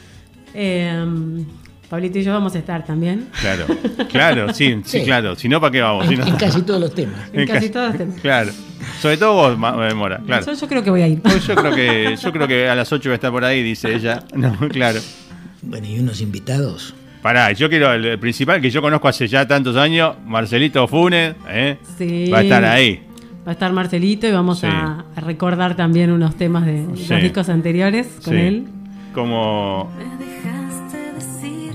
[0.55, 1.45] Eh,
[1.89, 3.27] Pablito y yo vamos a estar también.
[3.41, 3.67] claro,
[4.11, 5.05] claro, sí, sí, Sí.
[5.05, 5.35] claro.
[5.35, 6.07] Si no, ¿para qué vamos?
[6.07, 7.19] Si no- En casi todos los temas.
[7.33, 8.21] En En casi ca- todos los temas.
[8.21, 8.53] Claro,
[9.01, 9.53] sobre todo vos,
[9.91, 10.47] eh, Mora, claro.
[10.47, 11.21] Yo, yo creo que voy a ir.
[11.21, 13.63] Pues yo creo que yo creo que a las 8 va a estar por ahí,
[13.65, 14.23] dice ella.
[14.37, 15.01] No, claro.
[15.63, 16.95] Bueno, y unos invitados.
[17.23, 21.35] Pará, yo quiero el, el principal que yo conozco hace ya tantos años, Marcelito Funes,
[21.49, 21.77] ¿eh?
[21.99, 22.31] Sí.
[22.33, 23.03] va a estar ahí.
[23.45, 24.67] Va a estar Marcelito y vamos Sí.
[24.67, 27.07] a, a recordar también unos temas de Sí.
[27.11, 28.41] los discos anteriores con Sí.
[28.41, 28.65] él.
[29.13, 29.91] Como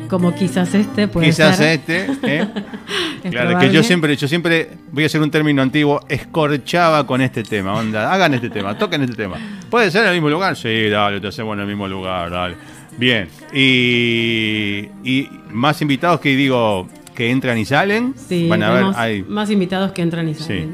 [0.10, 1.80] Como quizás este puede quizás ser.
[1.80, 2.48] este, ¿eh?
[3.24, 3.70] Es Claro, probable.
[3.70, 7.74] que yo siempre, yo siempre voy a hacer un término antiguo, escorchaba con este tema,
[7.74, 9.38] onda, hagan este tema, toquen este tema.
[9.70, 10.56] ¿Puede ser en el mismo lugar?
[10.56, 12.56] Sí, dale, te hacemos en el mismo lugar, dale.
[13.00, 13.28] Bien.
[13.52, 19.24] Y, y más invitados que digo que entran y salen, Sí, van a ver, hay
[19.24, 20.68] más invitados que entran y Sí,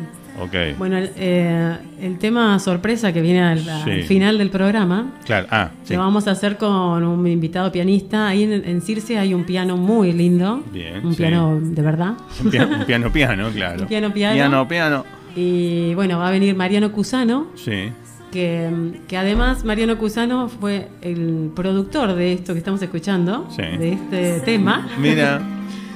[0.50, 0.72] salen.
[0.74, 0.78] ok.
[0.78, 3.60] Bueno, el, eh, el tema sorpresa que viene al,
[4.04, 5.94] final del programa Claro, ah, sí.
[5.94, 8.28] lo vamos a hacer con un invitado pianista.
[8.28, 10.64] Ahí en, en Circe hay un piano muy lindo.
[10.72, 11.18] Bien, Un sí.
[11.18, 12.14] piano de verdad.
[12.44, 13.82] Un piano, un piano, piano, claro.
[13.84, 14.36] Un piano, piano.
[14.36, 15.06] Piano, piano.
[15.36, 17.90] Y bueno, va a venir Mariano Cusano, Sí.
[18.34, 18.70] que,
[19.08, 23.62] que además Mariano Cusano fue el productor de esto que estamos escuchando, Sí.
[23.62, 25.42] de este tema Mira,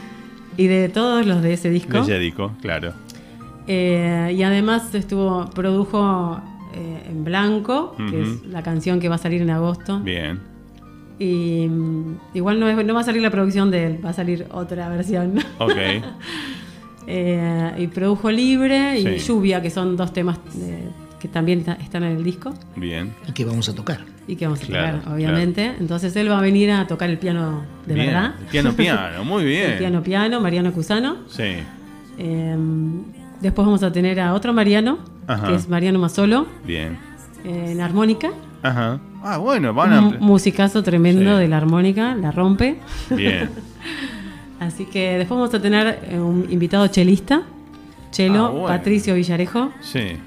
[0.58, 2.00] y de todos los de ese disco.
[2.08, 2.94] le dedico, claro.
[3.68, 6.40] Eh, y además estuvo produjo
[6.74, 10.00] eh, en blanco, que es la canción que va a salir en agosto.
[10.02, 10.40] Bien.
[11.18, 14.14] Y mm, igual no, es- no va a salir la producción de él, va a
[14.14, 15.40] salir otra versión.
[15.60, 15.72] Ok.
[17.08, 19.28] Eh, y produjo Libre y Sí.
[19.28, 20.40] Lluvia, que son dos temas
[21.20, 23.14] que también está- están en el disco Bien.
[23.28, 24.00] y que vamos a tocar.
[24.28, 25.72] y que vamos a Claro, tocar, obviamente.
[25.80, 28.08] Entonces él va a venir a tocar el piano de bien.
[28.08, 28.34] verdad.
[28.50, 29.24] Piano, piano.
[29.24, 29.70] Muy bien.
[29.74, 31.18] El piano piano, Mariano Cusano.
[31.28, 31.58] Sí.
[33.46, 35.46] Después vamos a tener a otro Mariano, Ajá.
[35.48, 36.98] que es Mariano Masolo, Bien.
[37.44, 38.32] en armónica.
[38.64, 39.00] Ajá.
[39.24, 40.02] Ah, bueno, van a.
[40.02, 41.42] Un musicazo tremendo Sí.
[41.42, 42.80] de la armónica, la rompe.
[43.12, 43.52] Bien.
[44.60, 47.44] Así que después vamos a tener eh, un invitado chelista,
[48.10, 48.68] Chelo Ah, bueno.
[48.68, 50.18] Patricio Villarejo, Sí.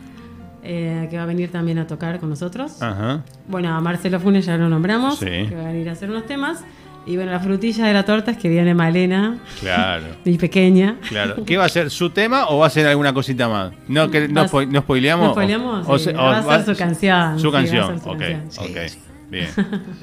[0.63, 2.81] eh, que va a venir también a tocar con nosotros.
[2.81, 3.25] Ajá.
[3.49, 5.27] Bueno, a Marcelo Funes ya lo nombramos, Sí.
[5.27, 6.63] que va a venir a hacer unos temas.
[7.09, 10.05] Y bueno, la frutilla de la torta es que viene Malena, Claro.
[10.25, 10.97] mi pequeña.
[11.09, 11.43] Claro.
[11.47, 11.91] ¿Qué va a ser?
[11.91, 13.73] ¿Su tema o va a ser alguna cosita más?
[13.89, 15.27] ¿No, que, no, spo- no spoileamos?
[15.29, 15.87] ¿No spoileamos?
[15.89, 18.19] O Sí, se- va a ser su canción, Su canción, ok.
[18.19, 18.65] canción.
[18.67, 18.77] ok.
[18.77, 18.99] Sí, sí.
[19.31, 19.49] Bien.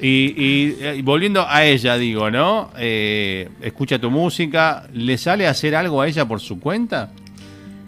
[0.02, 2.70] Y, y, eh, volviendo a ella, digo, ¿no?
[2.78, 4.88] Eh, escucha tu música.
[4.94, 7.10] ¿Le sale a hacer algo a ella por su cuenta?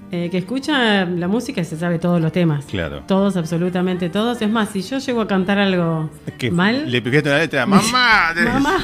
[0.10, 2.66] Eh, que escucha la música y se sabe todos los temas.
[2.66, 3.04] Claro.
[3.08, 4.42] Todos, absolutamente todos.
[4.42, 7.66] Es más, si yo llego a cantar algo Que mal, Le pifiaste la letra.
[7.66, 8.34] ¡Mamá!
[8.54, 8.78] Mamá,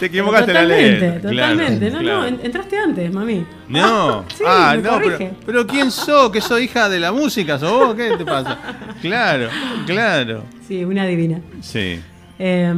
[0.00, 1.30] te equivocaste la totalmente, letra.
[1.30, 1.90] Claro, totalmente.
[1.90, 2.18] no, claro.
[2.20, 3.44] no, en- entraste antes, mami.
[3.68, 6.30] No, Sí, ah, me no, pero, pero ¿quién sos?
[6.30, 7.58] ¿Que sos hija de la música?
[7.58, 7.94] ¿Sos vos?
[7.94, 8.58] ¿Qué te pasa?
[9.00, 9.48] Claro,
[9.86, 10.44] claro.
[10.66, 11.40] Sí, una divina.
[11.60, 12.00] Sí,
[12.38, 12.72] Eh,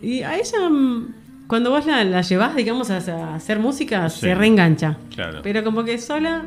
[0.00, 1.14] y a ella, mm,
[1.48, 4.20] cuando vos la, la llevás, digamos, a, a hacer música, Sí.
[4.20, 4.96] se reengancha.
[5.14, 5.40] Claro.
[5.42, 6.44] Pero como que sola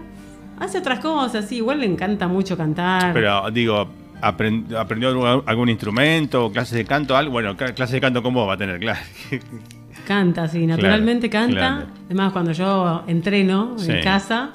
[0.59, 1.57] hace otras cosas, sí.
[1.57, 3.13] Igual le encanta mucho cantar.
[3.13, 3.89] pero digo,
[4.21, 5.09] aprend- ¿aprendió
[5.47, 7.31] algún, instrumento, clases de canto, algo?
[7.33, 8.99] Bueno, cla- clases de canto con vos va a tener, claro.
[10.07, 11.59] Canta, sí, naturalmente Claro, canta.
[11.59, 11.85] claro.
[12.07, 13.91] Además, cuando yo entreno Sí.
[13.91, 14.51] en casa,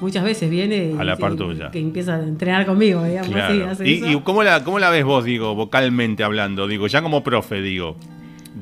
[0.00, 1.70] muchas veces viene y, A la par y- tuya.
[1.70, 3.54] que empieza a entrenar conmigo, digamos, Claro.
[3.54, 4.10] así, hace ¿Y, eso.
[4.10, 6.66] y cómo, la, cómo la ves vos, digo, vocalmente hablando?
[6.66, 7.96] Digo, ya como profe, digo.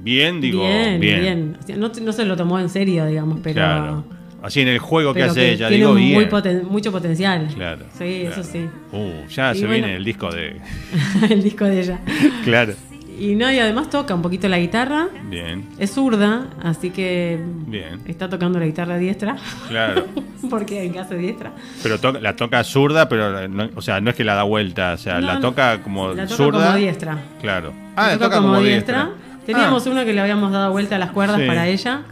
[0.03, 1.21] Bien, digo, bien, bien.
[1.21, 1.57] bien.
[1.59, 3.55] O sea, no, no se lo tomó en serio, digamos, pero.
[3.55, 4.05] Claro.
[4.42, 6.29] Así en el juego que hace que ella, tiene digo, muy bien.
[6.29, 7.49] poten- mucho potencial.
[7.55, 7.87] Claro.
[7.99, 8.40] Sí, claro.
[8.40, 8.68] eso sí.
[8.92, 9.85] Uh, ya Y se bueno.
[9.87, 10.61] viene el disco de.
[11.31, 12.01] el disco de ella.
[12.44, 12.75] claro.
[13.18, 15.09] Y no, y además toca un poquito la guitarra.
[15.31, 18.01] Bien, Es zurda, así que bien.
[18.07, 19.37] está tocando la guitarra diestra.
[19.68, 20.05] Claro.
[20.51, 21.53] porque en casa es diestra.
[21.83, 24.92] Pero to- la toca zurda, pero no, o sea, no es que la da vuelta,
[24.92, 26.66] o sea, No, la toca como La toca zurda.
[26.66, 27.18] como diestra.
[27.40, 27.72] Claro.
[27.96, 29.11] La la toca como diestra.
[29.46, 31.46] Teníamos Ah, una que le habíamos dado vuelta a las cuerdas Sí.
[31.46, 32.03] para ella,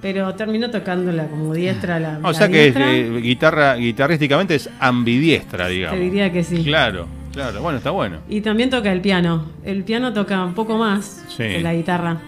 [0.00, 1.98] pero terminó tocándola como diestra.
[2.00, 5.98] La, o la sea que es, eh, guitarra, guitarrísticamente es ambidiestra, digamos.
[5.98, 6.62] Te diría que sí.
[6.64, 7.60] Claro, claro.
[7.62, 8.18] Bueno, está bueno.
[8.28, 9.46] Y también toca el piano.
[9.64, 11.36] El piano toca un poco más Sí.
[11.44, 12.18] que la guitarra.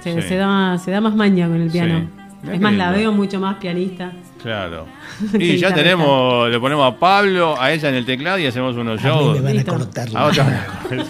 [0.00, 0.28] Se, Sí.
[0.28, 2.00] se da, se da más maña con el piano.
[2.42, 2.50] Sí.
[2.52, 2.98] Es más, la lindo.
[3.00, 4.12] veo mucho más pianista.
[4.42, 4.86] Claro.
[5.38, 8.98] Y ya tenemos, le ponemos a Pablo, a ella en el teclado y hacemos unos
[9.04, 9.40] A mí shows.
[9.42, 10.30] me van a cortar la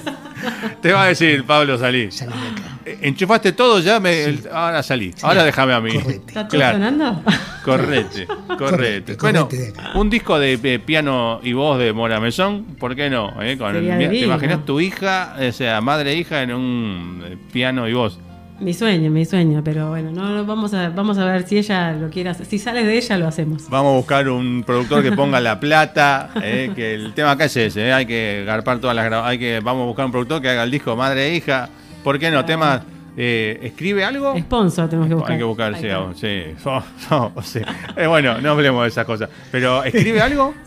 [0.82, 2.10] Te va a decir, Pablo, salí.
[2.10, 2.69] Salí de acá.
[3.02, 5.12] Enchufaste todo ya, me- el- ahora salí.
[5.22, 5.92] Ahora déjame a mí.
[5.92, 6.16] Correte.
[6.26, 6.78] ¿Está todo Claro.
[6.78, 7.22] sonando?
[7.64, 8.26] Correte,
[8.58, 9.16] correte.
[9.16, 9.48] Correte, Bueno,
[9.94, 13.40] un disco de piano y voz de Mora Mesón, ¿por qué no?
[13.42, 13.56] eh?
[13.58, 17.88] Con el- ¿Te imaginas tu hija, o sea, madre e hija en un eh, piano
[17.88, 18.18] y voz?
[18.60, 21.92] mi sueño, mi sueño, pero bueno, no, no, vamos, a, vamos a ver si ella
[21.92, 22.44] lo quiere hacer.
[22.44, 23.70] Si sale de ella, lo hacemos.
[23.70, 27.56] Vamos a buscar un productor que ponga la plata, eh, que el tema acá es
[27.56, 30.50] ese, eh, hay que garpar todas las hay que Vamos a buscar un productor que
[30.50, 31.70] haga el disco madre e hija.
[32.04, 32.44] ¿Por qué no?
[32.44, 32.82] Temas,
[33.16, 34.36] eh, ¿escribe algo?
[34.38, 35.32] Sponsor tenemos que buscar.
[35.32, 36.42] Hay que buscar, sí, sí.
[36.64, 36.82] Oh,
[37.36, 39.28] no, sea, eh, bueno, no hablemos de esas cosas.
[39.50, 40.54] Pero, ¿escribe algo?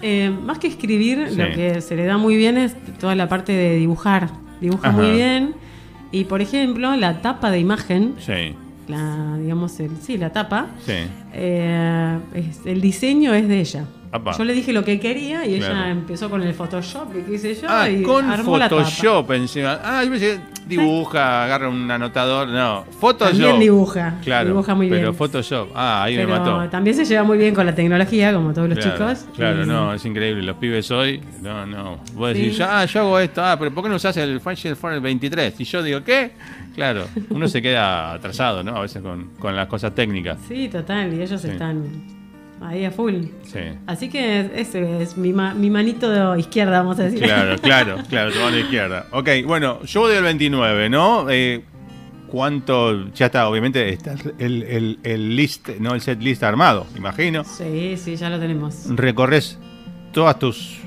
[0.00, 1.34] Eh, más que escribir, Sí.
[1.34, 4.28] lo que se le da muy bien es toda la parte de dibujar.
[4.60, 4.96] Dibuja Ajá.
[4.96, 5.54] muy bien.
[6.12, 8.54] Y por ejemplo, la tapa de imagen, Sí,
[8.86, 10.92] la, digamos, el, sí, la tapa, sí.
[11.32, 13.86] eh, es- el diseño es de ella.
[14.10, 14.32] Apa.
[14.38, 15.74] Yo le dije lo que quería y Claro.
[15.74, 17.66] ella empezó con el Photoshop y qué sé yo.
[17.68, 18.68] Ah, y con armó la.
[18.68, 19.80] Photoshop encima.
[19.84, 22.48] Ah, yo pensé que dibuja, agarra un anotador.
[22.48, 23.32] No, Photoshop.
[23.36, 25.14] También dibuja, Claro, dibuja muy pero bien.
[25.14, 25.68] Photoshop.
[25.74, 26.68] Ah, ahí Pero me mató.
[26.70, 29.26] también se lleva muy bien con la tecnología, como todos los Claro, chicos.
[29.36, 30.42] Claro, Y- no, es increíble.
[30.42, 31.98] Los pibes hoy, no, no.
[32.14, 32.42] Vos Sí.
[32.44, 35.60] decís, ah, yo hago esto, ah, pero ¿por qué no usás el Final Fantasy 23?
[35.60, 36.32] Y yo digo, ¿qué?
[36.74, 38.76] Claro, uno se queda atrasado, ¿no?
[38.76, 40.38] A veces con, con las cosas técnicas.
[40.48, 41.48] Sí, total, y ellos Sí.
[41.48, 41.84] están
[42.60, 43.14] ahí a full.
[43.44, 43.60] Sí.
[43.86, 47.20] Así que ese es mi, ma- mi manito de izquierda, vamos a decir.
[47.22, 49.06] Claro, claro, claro, tu mano izquierda.
[49.12, 51.26] Ok, bueno, yo del 29, ¿no?
[51.30, 51.62] Eh,
[52.28, 53.10] ¿Cuánto?
[53.14, 55.94] Ya está, obviamente, está el, el, el list, ¿no?
[55.94, 57.42] El set list armado, imagino.
[57.44, 58.84] Sí, sí, ya lo tenemos.
[58.94, 59.58] Recorres
[60.12, 60.78] todas tus.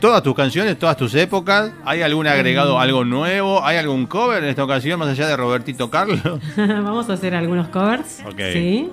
[0.00, 1.72] Todas tus canciones, todas tus épocas.
[1.84, 3.64] ¿Hay algún agregado, algo nuevo?
[3.64, 6.20] ¿Hay algún cover en esta ocasión, más allá de Robertito Carlos?
[6.56, 8.20] Vamos a hacer algunos covers.
[8.26, 8.40] Ok.
[8.52, 8.90] Sí.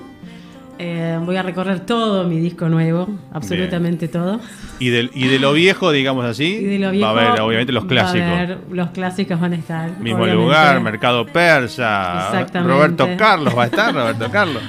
[0.80, 4.40] Eh, voy a recorrer todo mi disco nuevo, absolutamente todo.
[4.80, 7.42] Y, del, y de lo viejo, digamos así, Y de lo viejo, va a haber,
[7.42, 8.28] obviamente, los va a clásicos.
[8.28, 9.90] haber- los clásicos van a estar.
[10.00, 10.36] Mismo obviamente.
[10.44, 12.30] lugar, Mercado Persa.
[12.32, 12.74] Exactamente.
[12.74, 14.64] Roberto Carlos, ¿va a estar Roberto Carlos?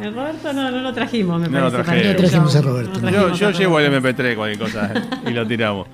[0.00, 2.04] El Roberto no, no lo trajimos, me No lo parece.
[2.04, 3.00] No el trajimos a Roberto.
[3.00, 4.22] No Yo- Yo, trajimos yo a llevo el Roberto.
[4.22, 4.92] MP3, cualquier cosa,
[5.26, 5.86] y lo tiramos.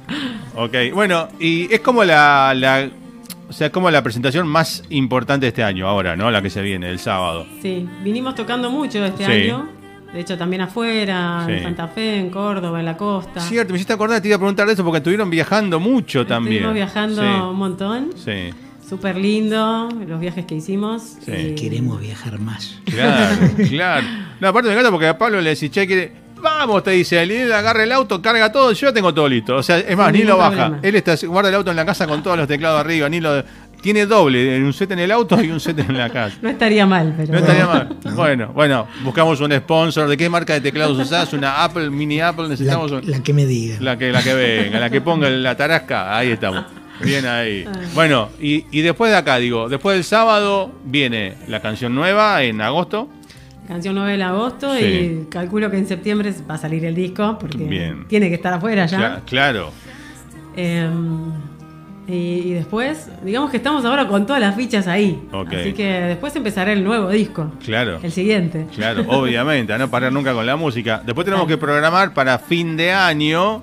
[0.57, 2.89] Ok, bueno, y es como la, la-
[3.57, 6.30] sea, como la presentación más importante de este año, ahora, ¿no?
[6.30, 7.46] La que se viene, el sábado.
[7.62, 9.30] Sí, vinimos tocando mucho este Sí.
[9.32, 9.68] año.
[10.12, 11.52] De hecho, también afuera, Sí.
[11.55, 13.40] en Santa Fe, en Córdoba, en la costa.
[13.40, 16.57] Cierto, me hiciste acordar, te iba a preguntar de eso porque estuvieron viajando mucho también.
[16.62, 18.11] Estuvimos viajando un montón.
[18.16, 18.55] Sí, sí,
[18.88, 21.16] Súper lindo los viajes que hicimos.
[21.24, 21.32] Sí.
[21.32, 22.78] Y- Queremos viajar más.
[22.84, 23.36] claro,
[23.68, 24.07] claro.
[24.40, 26.12] No, aparte me encanta porque a Pablo le decís, che, quiere...
[26.45, 29.57] Vamos, te dice, él agarra el auto, carga todo, yo ya tengo todo listo.
[29.57, 30.51] O sea, es más, ni lo baja.
[30.51, 30.78] problema.
[30.82, 33.42] Él está, guarda el auto en la casa con todos los teclados arriba, ni lo...
[33.80, 36.36] Tiene doble, un set en el auto y un set en la casa.
[36.40, 37.32] No estaría mal, pero.
[37.34, 37.95] No estaría mal.
[38.14, 40.09] Bueno, bueno, buscamos un sponsor.
[40.09, 41.30] ¿De qué marca de teclados usás?
[41.34, 42.45] ¿Una Apple, mini Apple?
[42.45, 43.76] La, Necesitamos un- la que me diga.
[43.80, 46.16] la que la que venga, la que ponga la tarasca.
[46.16, 46.64] Ahí estamos.
[47.03, 47.66] Bien ahí.
[47.95, 52.62] Bueno, y, y después de acá, digo, después del sábado viene la canción nueva en
[52.62, 53.11] agosto.
[53.69, 54.85] Canción 9 de agosto Sí.
[54.85, 58.05] y calculo que en septiembre va a salir el disco porque Bien.
[58.09, 58.99] tiene que estar afuera ya.
[58.99, 59.71] Cla- claro.
[60.57, 60.89] Eh,
[62.07, 65.23] y, y después, digamos que estamos ahora con todas las fichas ahí.
[65.33, 65.55] Ok.
[65.55, 67.51] Así que después empezará el nuevo disco.
[67.65, 67.99] Claro.
[68.03, 68.67] El siguiente.
[68.75, 71.03] Claro, obviamente, a no parar nunca con la música.
[71.05, 73.62] Después tenemos que programar para fin de año.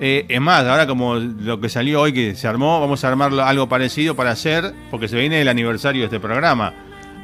[0.00, 3.32] Eh, es más, ahora como lo que salió hoy que se armó, vamos a armar
[3.40, 6.74] algo parecido para hacer, porque se viene el aniversario de este programa.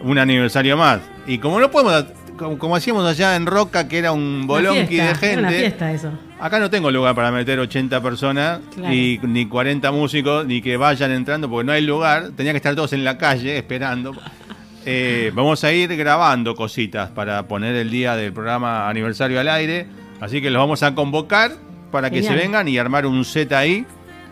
[0.02, 1.00] Un aniversario más.
[1.26, 2.04] Y como no podemos,
[2.36, 5.60] como, como hacíamos allá en Roca, que era un bolonqui de fiesta, era Una gente,
[5.60, 6.10] fiesta eso.
[6.40, 8.92] acá no tengo lugar para meter 80 personas, Claro.
[8.94, 12.30] y, ni 40 músicos, ni que vayan entrando, porque no hay lugar.
[12.36, 14.12] Tenía que estar todos en la calle esperando.
[14.84, 19.86] Eh, vamos a ir grabando cositas para poner el día del programa aniversario al aire.
[20.20, 21.52] Así que los vamos a convocar
[21.92, 23.84] para que se vengan y armar un set ahí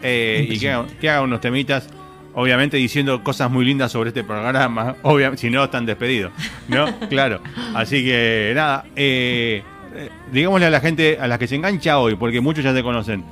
[0.02, 1.88] eh, y que que hagan unos temitas.
[2.34, 4.96] Obviamente diciendo cosas muy lindas sobre este programa.
[5.02, 6.32] Obviamente, si no, están despedidos.
[6.68, 6.86] ¿No?
[7.08, 7.40] claro.
[7.74, 8.84] Así que nada.
[8.96, 9.62] eh,
[9.94, 12.82] eh, digámosle a la gente, a las que se engancha hoy, porque muchos ya te
[12.82, 13.24] conocen.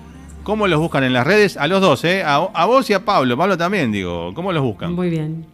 [0.43, 1.57] ¿Cómo los buscan en las redes?
[1.57, 2.23] A los dos, ¿eh?
[2.25, 3.37] A, a vos y a Pablo.
[3.37, 4.33] Pablo también, digo.
[4.35, 4.95] ¿Cómo los buscan?
[4.95, 5.47] Muy bien.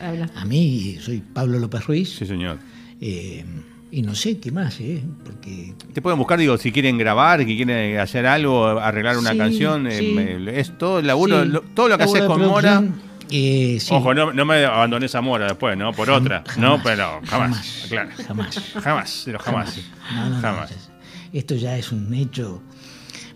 [0.00, 0.28] Habla.
[0.36, 2.16] A mí soy Pablo López Ruiz.
[2.16, 2.58] Sí, señor.
[3.00, 3.44] eh,
[3.92, 5.02] y no sé qué más, ¿eh?
[5.24, 9.38] Porque Te pueden buscar, digo, si quieren grabar, que quieren hacer algo, arreglar una Sí,
[9.38, 9.86] canción.
[9.86, 10.16] eh, sí.
[10.52, 12.82] es todo el laburo, Sí, lo- todo lo que haces con Mora.
[13.30, 15.92] eh, Ojo, no, no me abandones a Mora después, ¿no?
[15.92, 16.42] Por otra.
[16.56, 17.86] No, jamás, pero jamás.
[17.88, 18.10] Claro.
[18.26, 18.72] Jamás.
[18.82, 19.80] Jamás, pero jamás.
[20.14, 20.70] No, no, no, Jamás.
[20.72, 20.90] es-
[21.32, 22.62] esto ya es un hecho.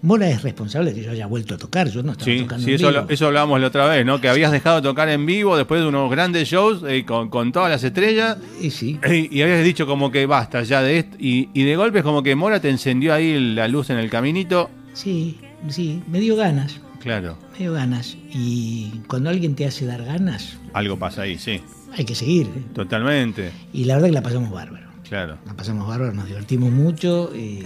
[0.04, 1.88] Mora es responsable de que yo haya vuelto a tocar.
[1.88, 3.00] Yo no estaba Sí, tocando sí, en eso, vivo.
[3.02, 4.20] lo- eso hablábamos la otra vez, ¿no?
[4.20, 7.50] Que habías dejado de tocar en vivo después de unos grandes shows eh, con, con
[7.52, 8.36] todas las estrellas.
[8.60, 11.16] Y sí, Y, y habías dicho como que basta ya de esto.
[11.18, 14.10] Y, y de golpe es como que Mora te encendió ahí la luz en el
[14.10, 14.70] caminito.
[14.92, 15.38] sí,
[15.68, 16.80] sí, me dio ganas.
[17.00, 18.16] Claro, Me dio ganas.
[18.32, 21.60] Y cuando alguien te hace dar ganas, algo pasa ahí, sí.
[21.96, 22.46] hay que seguir.
[22.46, 22.62] ¿eh?
[22.74, 23.50] Totalmente.
[23.72, 24.86] Y la verdad que la pasamos bárbaro.
[25.08, 25.36] Claro.
[25.46, 27.30] La pasamos bárbaro, nos divertimos mucho.
[27.34, 27.62] eh,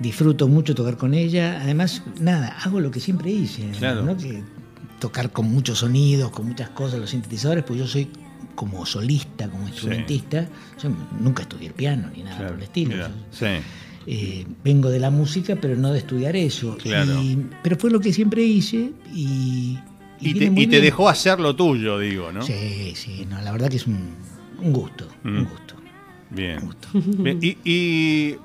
[0.00, 1.60] disfruto mucho tocar con ella.
[1.62, 3.68] Además, nada, hago lo que siempre hice.
[3.78, 4.02] Claro.
[4.02, 4.16] ¿no?
[4.16, 4.42] Que
[4.98, 8.08] tocar con muchos sonidos, con muchas cosas, los sintetizadores, pues yo soy
[8.54, 10.48] como solista, como instrumentista.
[10.82, 10.90] Yo
[11.20, 12.52] nunca estudié el piano ni nada claro.
[12.52, 12.96] por el estilo.
[12.96, 13.46] Yo, sí.
[14.06, 16.76] eh, vengo de la música, pero no de estudiar eso.
[16.78, 17.20] Claro.
[17.22, 19.78] Y- pero fue lo que siempre hice y.
[20.18, 22.40] Y, viene te, y te dejó hacer lo tuyo, digo, ¿no?
[22.40, 23.98] Sí, sí, no, la verdad que es un,
[24.62, 25.28] un gusto, Mm.
[25.36, 25.74] un gusto.
[26.30, 26.58] Bien.
[26.60, 26.88] Un gusto.
[27.46, 28.36] Y, y,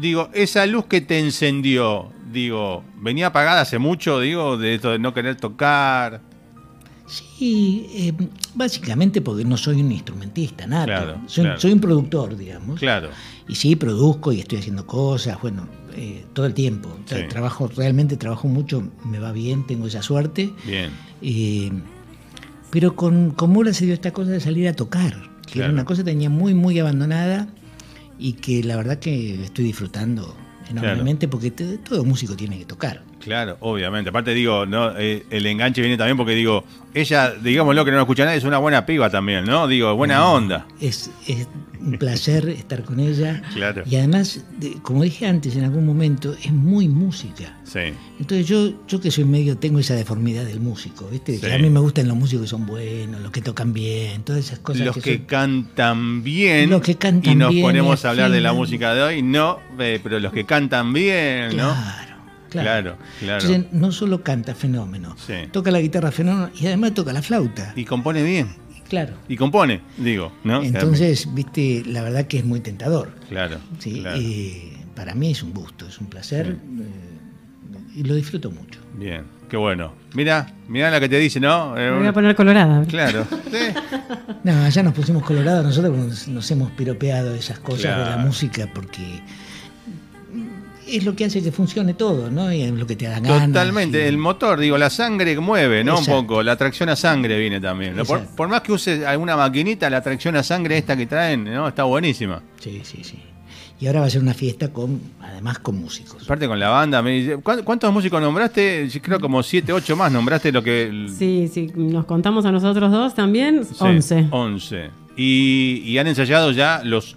[0.00, 4.98] digo, esa luz que te encendió, digo, venía apagada hace mucho, digo, de esto de
[4.98, 6.20] no querer tocar.
[7.06, 8.12] Sí, eh,
[8.54, 10.84] básicamente porque no soy un instrumentista, nada.
[10.84, 11.60] Claro, soy, claro.
[11.60, 12.78] soy un productor, digamos.
[12.78, 13.08] Claro.
[13.48, 16.94] Y sí, produzco y estoy haciendo cosas, bueno, eh, todo el tiempo.
[17.06, 17.16] Sí.
[17.28, 20.52] Trabajo, realmente trabajo mucho, me va bien, tengo esa suerte.
[20.66, 20.90] Bien.
[21.22, 21.70] Eh,
[22.70, 25.14] pero con, con se dio esta cosa de salir a tocar,
[25.46, 25.64] que Claro.
[25.66, 27.48] era una cosa que tenía muy, muy abandonada
[28.18, 30.34] y que la verdad que estoy disfrutando
[30.70, 33.02] enormemente porque te- todo músico tiene que tocar.
[33.20, 34.10] Claro, obviamente.
[34.10, 36.64] Aparte digo, no, Eh, el enganche viene también porque digo,
[36.94, 39.66] ella, digámoslo que no lo escucha nadie, es una buena piba también, ¿no?
[39.68, 40.66] Digo, buena onda.
[40.80, 41.46] Es, es
[41.80, 43.42] un placer estar con ella.
[43.54, 43.82] Claro.
[43.86, 47.56] Y además, de- como dije antes en algún momento, es muy música.
[47.64, 47.92] Sí.
[48.18, 51.38] Entonces yo, yo que soy medio, tengo esa deformidad del músico, ¿viste?
[51.38, 51.46] Sí.
[51.50, 54.58] a mí me gustan los músicos que son buenos, los que tocan bien, todas esas
[54.60, 54.86] cosas.
[54.86, 56.70] Los que que son- cantan bien.
[56.70, 59.22] Los que cantan y nos bien, ponemos a hablar de la música de hoy.
[59.22, 61.74] No, eh, pero los que cantan bien, ¿no?
[62.48, 63.42] Claro, claro.
[63.44, 65.34] Entonces no solo canta fenómeno, Sí.
[65.52, 67.72] toca la guitarra fenómeno y además toca la flauta.
[67.76, 68.48] Y compone bien.
[68.88, 69.14] Claro.
[69.28, 70.62] Y compone, digo, ¿no?
[70.62, 73.12] Entonces, viste, la verdad que es muy tentador.
[73.28, 73.58] Claro.
[73.78, 74.00] ¿sí?
[74.00, 74.16] claro.
[74.18, 78.80] Y para mí es un gusto, es un placer eh, y lo disfruto mucho.
[78.94, 79.92] Bien, qué bueno.
[80.14, 81.76] Mira, mira la que te dice, ¿no?
[81.76, 82.82] Eh, Me voy a poner colorada.
[82.86, 83.26] Claro.
[83.48, 83.74] Sí.
[84.44, 88.68] No, ya nos pusimos colorados, nosotros nos, nos hemos piropeado esas cosas de la música
[88.74, 89.20] porque
[90.96, 92.52] es lo que hace que funcione todo, ¿no?
[92.52, 93.46] Y es lo que te da ganas.
[93.48, 95.92] Totalmente, y- el motor, digo, la sangre mueve, ¿no?
[95.98, 96.18] Exacto.
[96.20, 97.96] Un poco, la tracción a sangre viene también.
[97.96, 98.04] ¿no?
[98.04, 101.68] Por, más que use alguna maquinita, la tracción a sangre esta que traen, ¿no?
[101.68, 102.42] Está buenísima.
[102.60, 103.18] Sí, sí, sí.
[103.80, 106.24] Y ahora va a ser una fiesta con, además con músicos.
[106.24, 108.88] Aparte con la banda, me dice, ¿cuán- ¿cuántos músicos nombraste?
[109.00, 111.06] Creo como 7, 8 más nombraste lo que...
[111.16, 114.26] Sí, sí, nos contamos a nosotros dos también, Sí, 11.
[114.32, 114.90] 11.
[115.16, 117.16] Y, y han ensayado ya los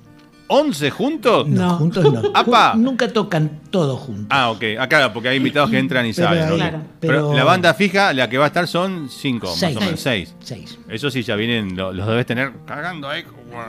[0.53, 1.47] 11 juntos?
[1.47, 1.77] No, No.
[1.77, 2.75] juntos no.
[2.75, 4.27] Nunca tocan todos juntos.
[4.29, 4.63] Ah, ok.
[4.79, 6.43] Acá, porque hay invitados que entran y Pero salen.
[6.51, 6.55] ok.
[6.57, 6.81] Claro.
[6.99, 9.77] Pero, pero- la banda fija, la que va a estar son 5, más Seis.
[9.77, 9.99] o menos.
[10.01, 10.35] 6.
[10.41, 10.77] Seis.
[10.89, 13.23] Eso sí, ya vienen, lo- los debes tener cagando ahí,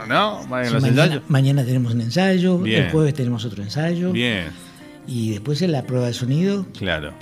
[0.09, 0.41] ¿no?
[0.59, 2.83] En Sí, los mañana, mañana tenemos un ensayo, Bien.
[2.83, 4.11] el jueves tenemos otro ensayo.
[4.11, 4.47] Bien,
[5.07, 7.13] Y después es la prueba de sonido claro.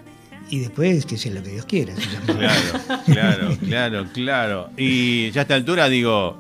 [0.50, 1.94] y después que sea lo que Dios quiera.
[2.26, 4.70] Claro, claro, claro, claro.
[4.78, 6.38] Y ya a esta altura digo,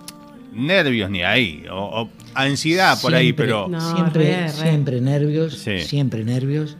[0.51, 3.67] nervios ni ahí, o, o ansiedad por ahí, pero...
[3.69, 4.49] No, siempre, re, re.
[4.49, 5.79] siempre nervios, Sí.
[5.81, 6.77] siempre nervios.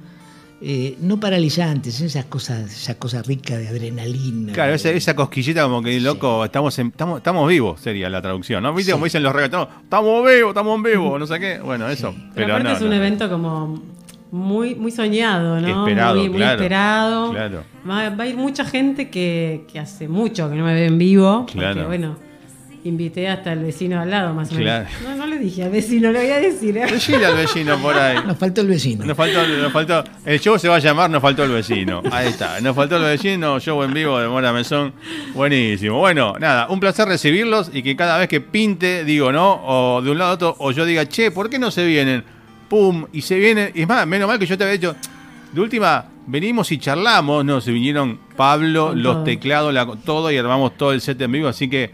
[0.64, 4.54] Eh, no paralizantes, esas cosas, esa cosa rica de adrenalina.
[4.54, 8.62] Claro, esa, esa cosquillita como que, loco, estamos, en- estamos, estamos vivos, sería la traducción,
[8.62, 8.72] ¿no?
[8.72, 8.94] ¿Viste Sí.
[8.94, 9.74] como dicen los reggaetoneros?
[9.84, 11.60] Estamos vivos, estamos vivos, no sé qué.
[11.60, 12.14] Bueno, eso.
[12.14, 12.96] Pero, Pero, aparte no, es un no.
[12.96, 13.82] evento como
[14.30, 15.68] muy muy soñado, ¿no?
[15.84, 17.32] Esperado, muy, muy claro, esperado.
[17.32, 17.64] claro.
[17.90, 20.98] Va, va a ir mucha gente que, que hace mucho que no me ve en
[21.00, 21.48] vivo.
[21.52, 21.74] Claro.
[21.74, 22.18] Porque, bueno,
[22.84, 24.88] invité hasta el vecino al lado, más o menos.
[24.90, 24.90] Claro.
[25.04, 26.76] No, no le dije al vecino, le voy a decir.
[26.78, 26.84] ¿eh?
[26.84, 28.18] Al vecino por ahí.
[28.26, 29.06] Nos faltó el vecino.
[29.06, 32.02] Nos faltó, nos faltó, el show se va a llamar Nos faltó el vecino.
[32.12, 34.94] Ahí está, nos faltó el vecino, show en vivo de Mora Mesón.
[35.34, 36.00] Buenísimo.
[36.00, 39.62] Bueno, nada, un placer recibirlos y que cada vez que pinte, digo, ¿no?
[39.66, 42.24] O de un lado a otro, o yo diga, che, ¿por qué no se vienen?
[42.70, 43.72] Pum, y se vienen.
[43.76, 44.96] Y es más, menos mal que yo te había dicho,
[45.52, 47.60] de última, venimos y charlamos, ¿no?
[47.62, 51.70] Se vinieron Pablo, los teclados, la- todo y armamos todo el set en vivo, así
[51.70, 51.92] que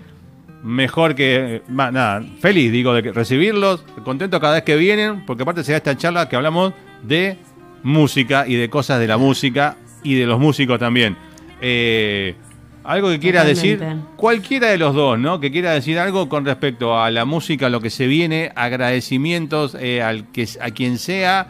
[0.64, 5.64] mejor que ma- nada, feliz digo de recibirlos, contento cada vez que vienen, porque aparte
[5.64, 7.38] se da esta charla que hablamos de
[7.84, 11.16] música y de cosas de la música y de los músicos también.
[11.62, 12.36] Eh,
[12.84, 13.80] algo que quiera decir,
[14.16, 15.40] cualquiera de los dos, ¿no?
[15.42, 20.02] Que quiera decir algo con respecto a la música, lo que se viene, agradecimientos eh,
[20.02, 21.48] al que a quien sea,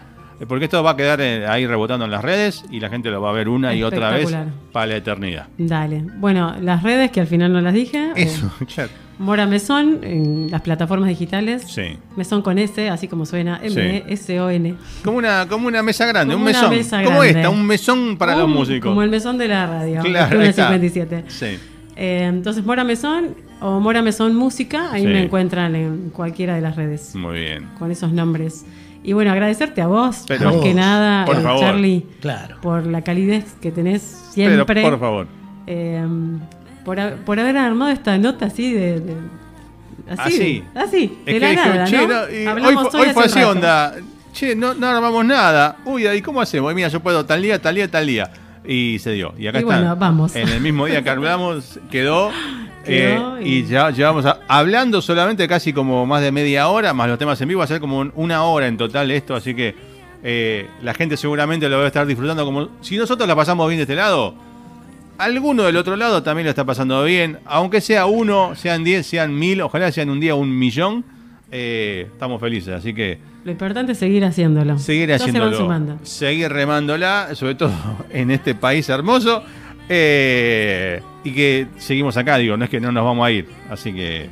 [0.47, 3.21] porque esto va a quedar eh, ahí rebotando en las redes y la gente lo
[3.21, 4.35] va a ver una y otra vez
[4.71, 5.47] para la eternidad.
[5.57, 6.03] Dale.
[6.17, 8.11] Bueno, las redes que al final no las dije.
[8.15, 8.91] eh, Eso, claro.
[9.19, 11.63] Mora Mesón en las plataformas digitales.
[11.67, 11.97] Sí.
[12.15, 13.59] Mesón con S, así como suena.
[13.63, 14.75] M-E-S-O-N.
[15.03, 16.69] Como una, como una mesa grande, Como un mesón.
[16.69, 17.39] mesa como grande.
[17.39, 18.87] esta, un mesón para los músicos.
[18.89, 20.01] Como el mesón de la radio.
[20.03, 20.67] Claro, el ahí está.
[20.67, 21.23] 57.
[21.29, 21.45] Sí.
[21.95, 25.07] Eh, entonces, Mora Mesón o Mora Mesón Música, ahí Sí.
[25.07, 27.65] me encuentran en cualquiera de las redes Muy bien.
[27.79, 28.65] con esos nombres.
[29.07, 31.61] Y bueno, agradecerte a vos, Pero- más que nada, por eh, favor.
[31.61, 32.57] Charlie, Claro.
[32.61, 34.65] por la calidez que tenés siempre.
[34.65, 35.27] Pero por favor.
[35.65, 36.05] Eh,
[36.83, 38.99] por, por haber armado esta nota así de.
[38.99, 39.15] de-
[40.09, 40.63] así, Así.
[40.75, 42.07] así, de Es la que dije, nada, che, ¿no?
[42.07, 43.49] no, y hoy, hoy hace fue así rato.
[43.51, 43.95] onda.
[44.33, 45.77] Che, no, no armamos nada.
[45.85, 46.73] Uy, ¿y cómo hacemos?
[46.75, 48.29] Mira, yo puedo tal día, tal día, tal día.
[48.65, 49.33] Y se dio.
[49.37, 49.73] Y acá Y está.
[49.79, 50.35] bueno, vamos.
[50.35, 52.29] En el mismo día que hablamos, quedó.
[52.87, 57.07] Eh, y y- ya llevamos a- hablando solamente casi como más de media hora, más
[57.09, 59.53] los temas en vivo, va a ser como un- una hora en total esto, así
[59.53, 59.75] que
[60.23, 63.77] eh, la gente seguramente lo va a estar disfrutando como si nosotros la pasamos bien
[63.77, 64.33] de este lado.
[65.17, 69.33] Alguno del otro lado también lo está pasando bien, aunque sea uno, sean diez, sean
[69.37, 71.03] mil, ojalá sean un día un millón,
[71.51, 74.77] eh, estamos felices, así que Lo importante es seguir haciéndolo.
[74.77, 75.97] seguir se haciéndolo, sumando.
[76.03, 77.71] seguir remándola, sobre todo
[78.11, 79.41] en este país hermoso,
[79.89, 83.93] eh, y que seguimos acá, digo, no es que no nos vamos a ir, así
[83.93, 84.29] que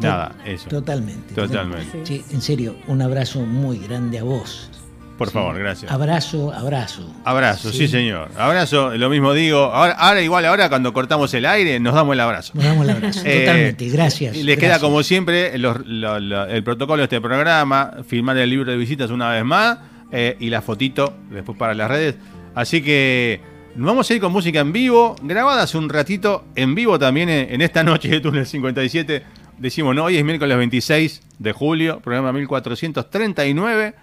[0.00, 0.68] nada, eso.
[0.68, 1.34] Totalmente.
[1.34, 2.00] Totalmente.
[2.04, 2.24] Sí.
[2.30, 4.70] En serio, un abrazo muy grande a vos.
[5.18, 5.32] Por Sí.
[5.32, 5.90] favor, gracias.
[5.90, 7.10] Abrazo, abrazo.
[7.24, 7.88] Abrazo, sí.
[7.88, 8.28] señor.
[8.36, 9.60] Abrazo, lo mismo digo.
[9.64, 12.52] Ahora, ahora igual, ahora cuando cortamos el aire, nos damos el abrazo.
[12.54, 13.20] Nos damos el abrazo.
[13.24, 13.88] Eh, Totalmente.
[13.88, 14.36] Gracias.
[14.36, 18.50] Y les queda como siempre los- lo- lo- el protocolo de este programa, firmar el
[18.50, 19.78] libro de visitas una vez más
[20.12, 22.16] eh, y la fotito después para las redes.
[22.54, 23.40] Así que
[23.76, 27.28] nos vamos a ir con música en vivo, grabada hace un ratito, en vivo también
[27.28, 29.22] en, en esta noche de Túnel 57.
[29.58, 33.94] Decimos, no, hoy es miércoles 26 de julio, programa 1439.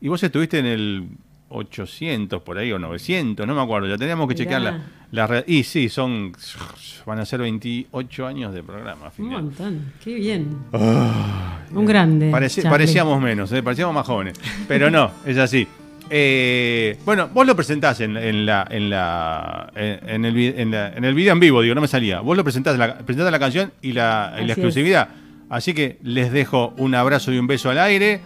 [0.00, 1.08] Y vos estuviste en el
[1.50, 3.88] 800 por ahí o 900, no me acuerdo.
[3.88, 4.44] Ya teníamos que Mirá.
[4.44, 4.80] chequear la,
[5.12, 5.44] la red.
[5.46, 6.32] Y sí, son.
[7.06, 9.10] Van a ser 28 años de programa.
[9.18, 10.56] Un montón, qué bien.
[10.72, 12.30] Un grande.
[12.30, 13.62] Pareci- parecíamos menos, ¿eh?
[13.62, 14.34] parecíamos más jóvenes.
[14.68, 15.66] Pero no, es así.
[16.10, 20.92] Eh, bueno, vos lo presentás en, en la, en, la, en, en el, en, la-
[20.94, 22.20] en el video en vivo, digo, no me salía.
[22.20, 25.08] Vos lo presentás, la, presentás la canción y la, y la Así exclusividad.
[25.50, 28.20] Así que les dejo un abrazo y un beso al aire.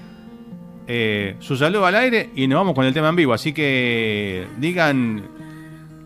[0.86, 3.32] eh, su saludo al aire y nos vamos con el tema en vivo.
[3.32, 5.22] Así que digan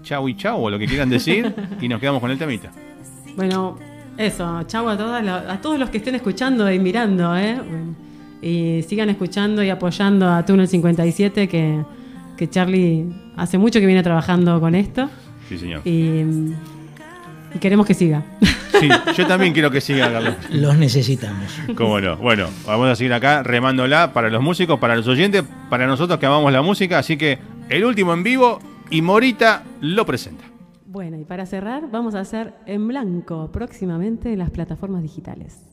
[0.03, 2.71] chau y chau o lo que quieran decir y nos quedamos con el temita.
[3.37, 3.79] Bueno,
[4.17, 7.55] eso, chau a, todas a todos los que estén escuchando y mirando, ¿eh?
[7.57, 7.95] Bueno,
[8.43, 11.83] Y sigan escuchando y apoyando a Túnel 57, que,
[12.37, 13.07] que Charlie
[13.37, 15.09] hace mucho que viene trabajando con esto
[15.49, 15.81] Sí, señor.
[15.85, 16.21] y,
[17.55, 18.23] y queremos que siga.
[18.79, 20.35] Sí, yo también quiero que siga, Carlos.
[20.51, 21.51] Los necesitamos.
[21.77, 22.17] Cómo no.
[22.19, 26.27] Bueno, vamos a seguir acá remándola para los músicos, para los oyentes, para nosotros que
[26.27, 26.99] amamos la música.
[26.99, 27.39] Así que
[27.71, 28.59] el último en vivo
[28.91, 30.45] y Morita lo presenta.
[30.85, 35.66] Bueno, y para cerrar, vamos a hacer en blanco próximamente en las plataformas digitales.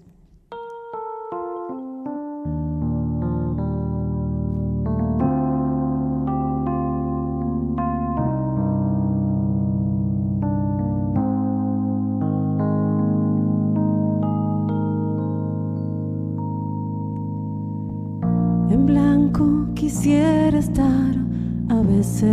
[19.93, 21.13] Quisiera estar
[21.69, 22.23] a veces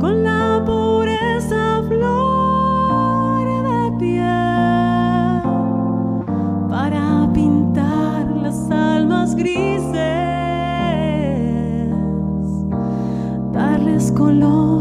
[0.00, 5.42] con la pureza flor de piel
[6.70, 9.90] para pintar las almas grises,
[13.52, 14.75] darles color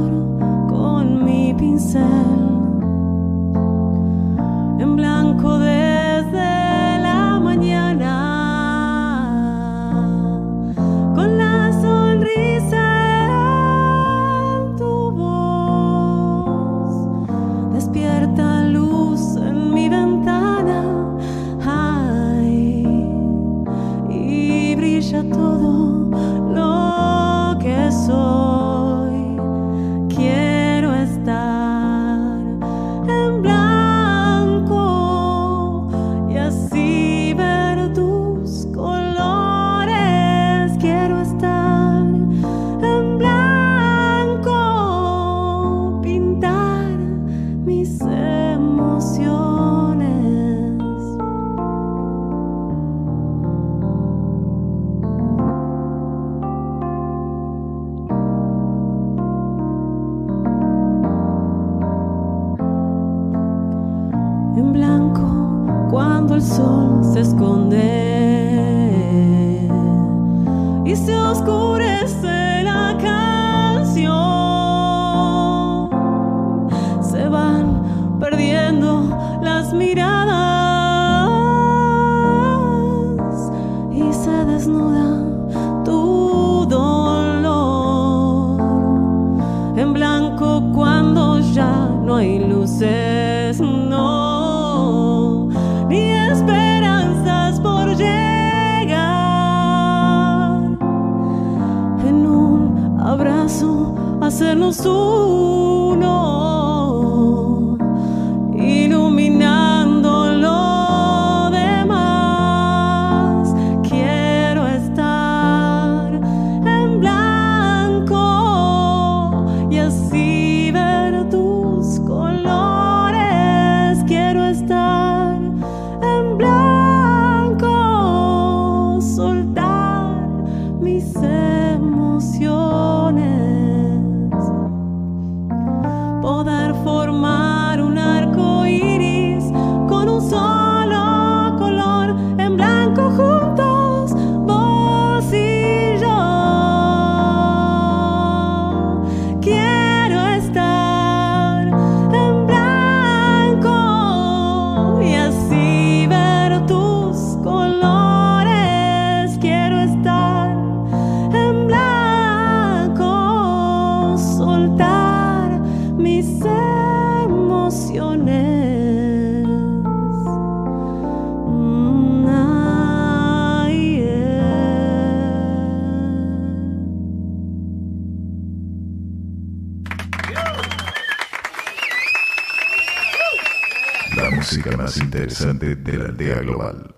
[185.26, 186.95] interesante de la aldea global.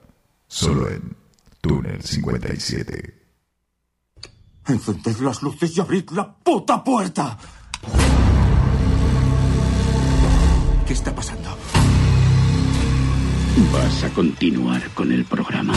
[0.48, 1.16] Solo en
[1.62, 3.14] Túnel 57.
[4.68, 7.38] Encended las luces y abrid la puta puerta.
[10.86, 11.58] ¿Qué está pasando?
[13.74, 15.74] Vas a continuar con el programa.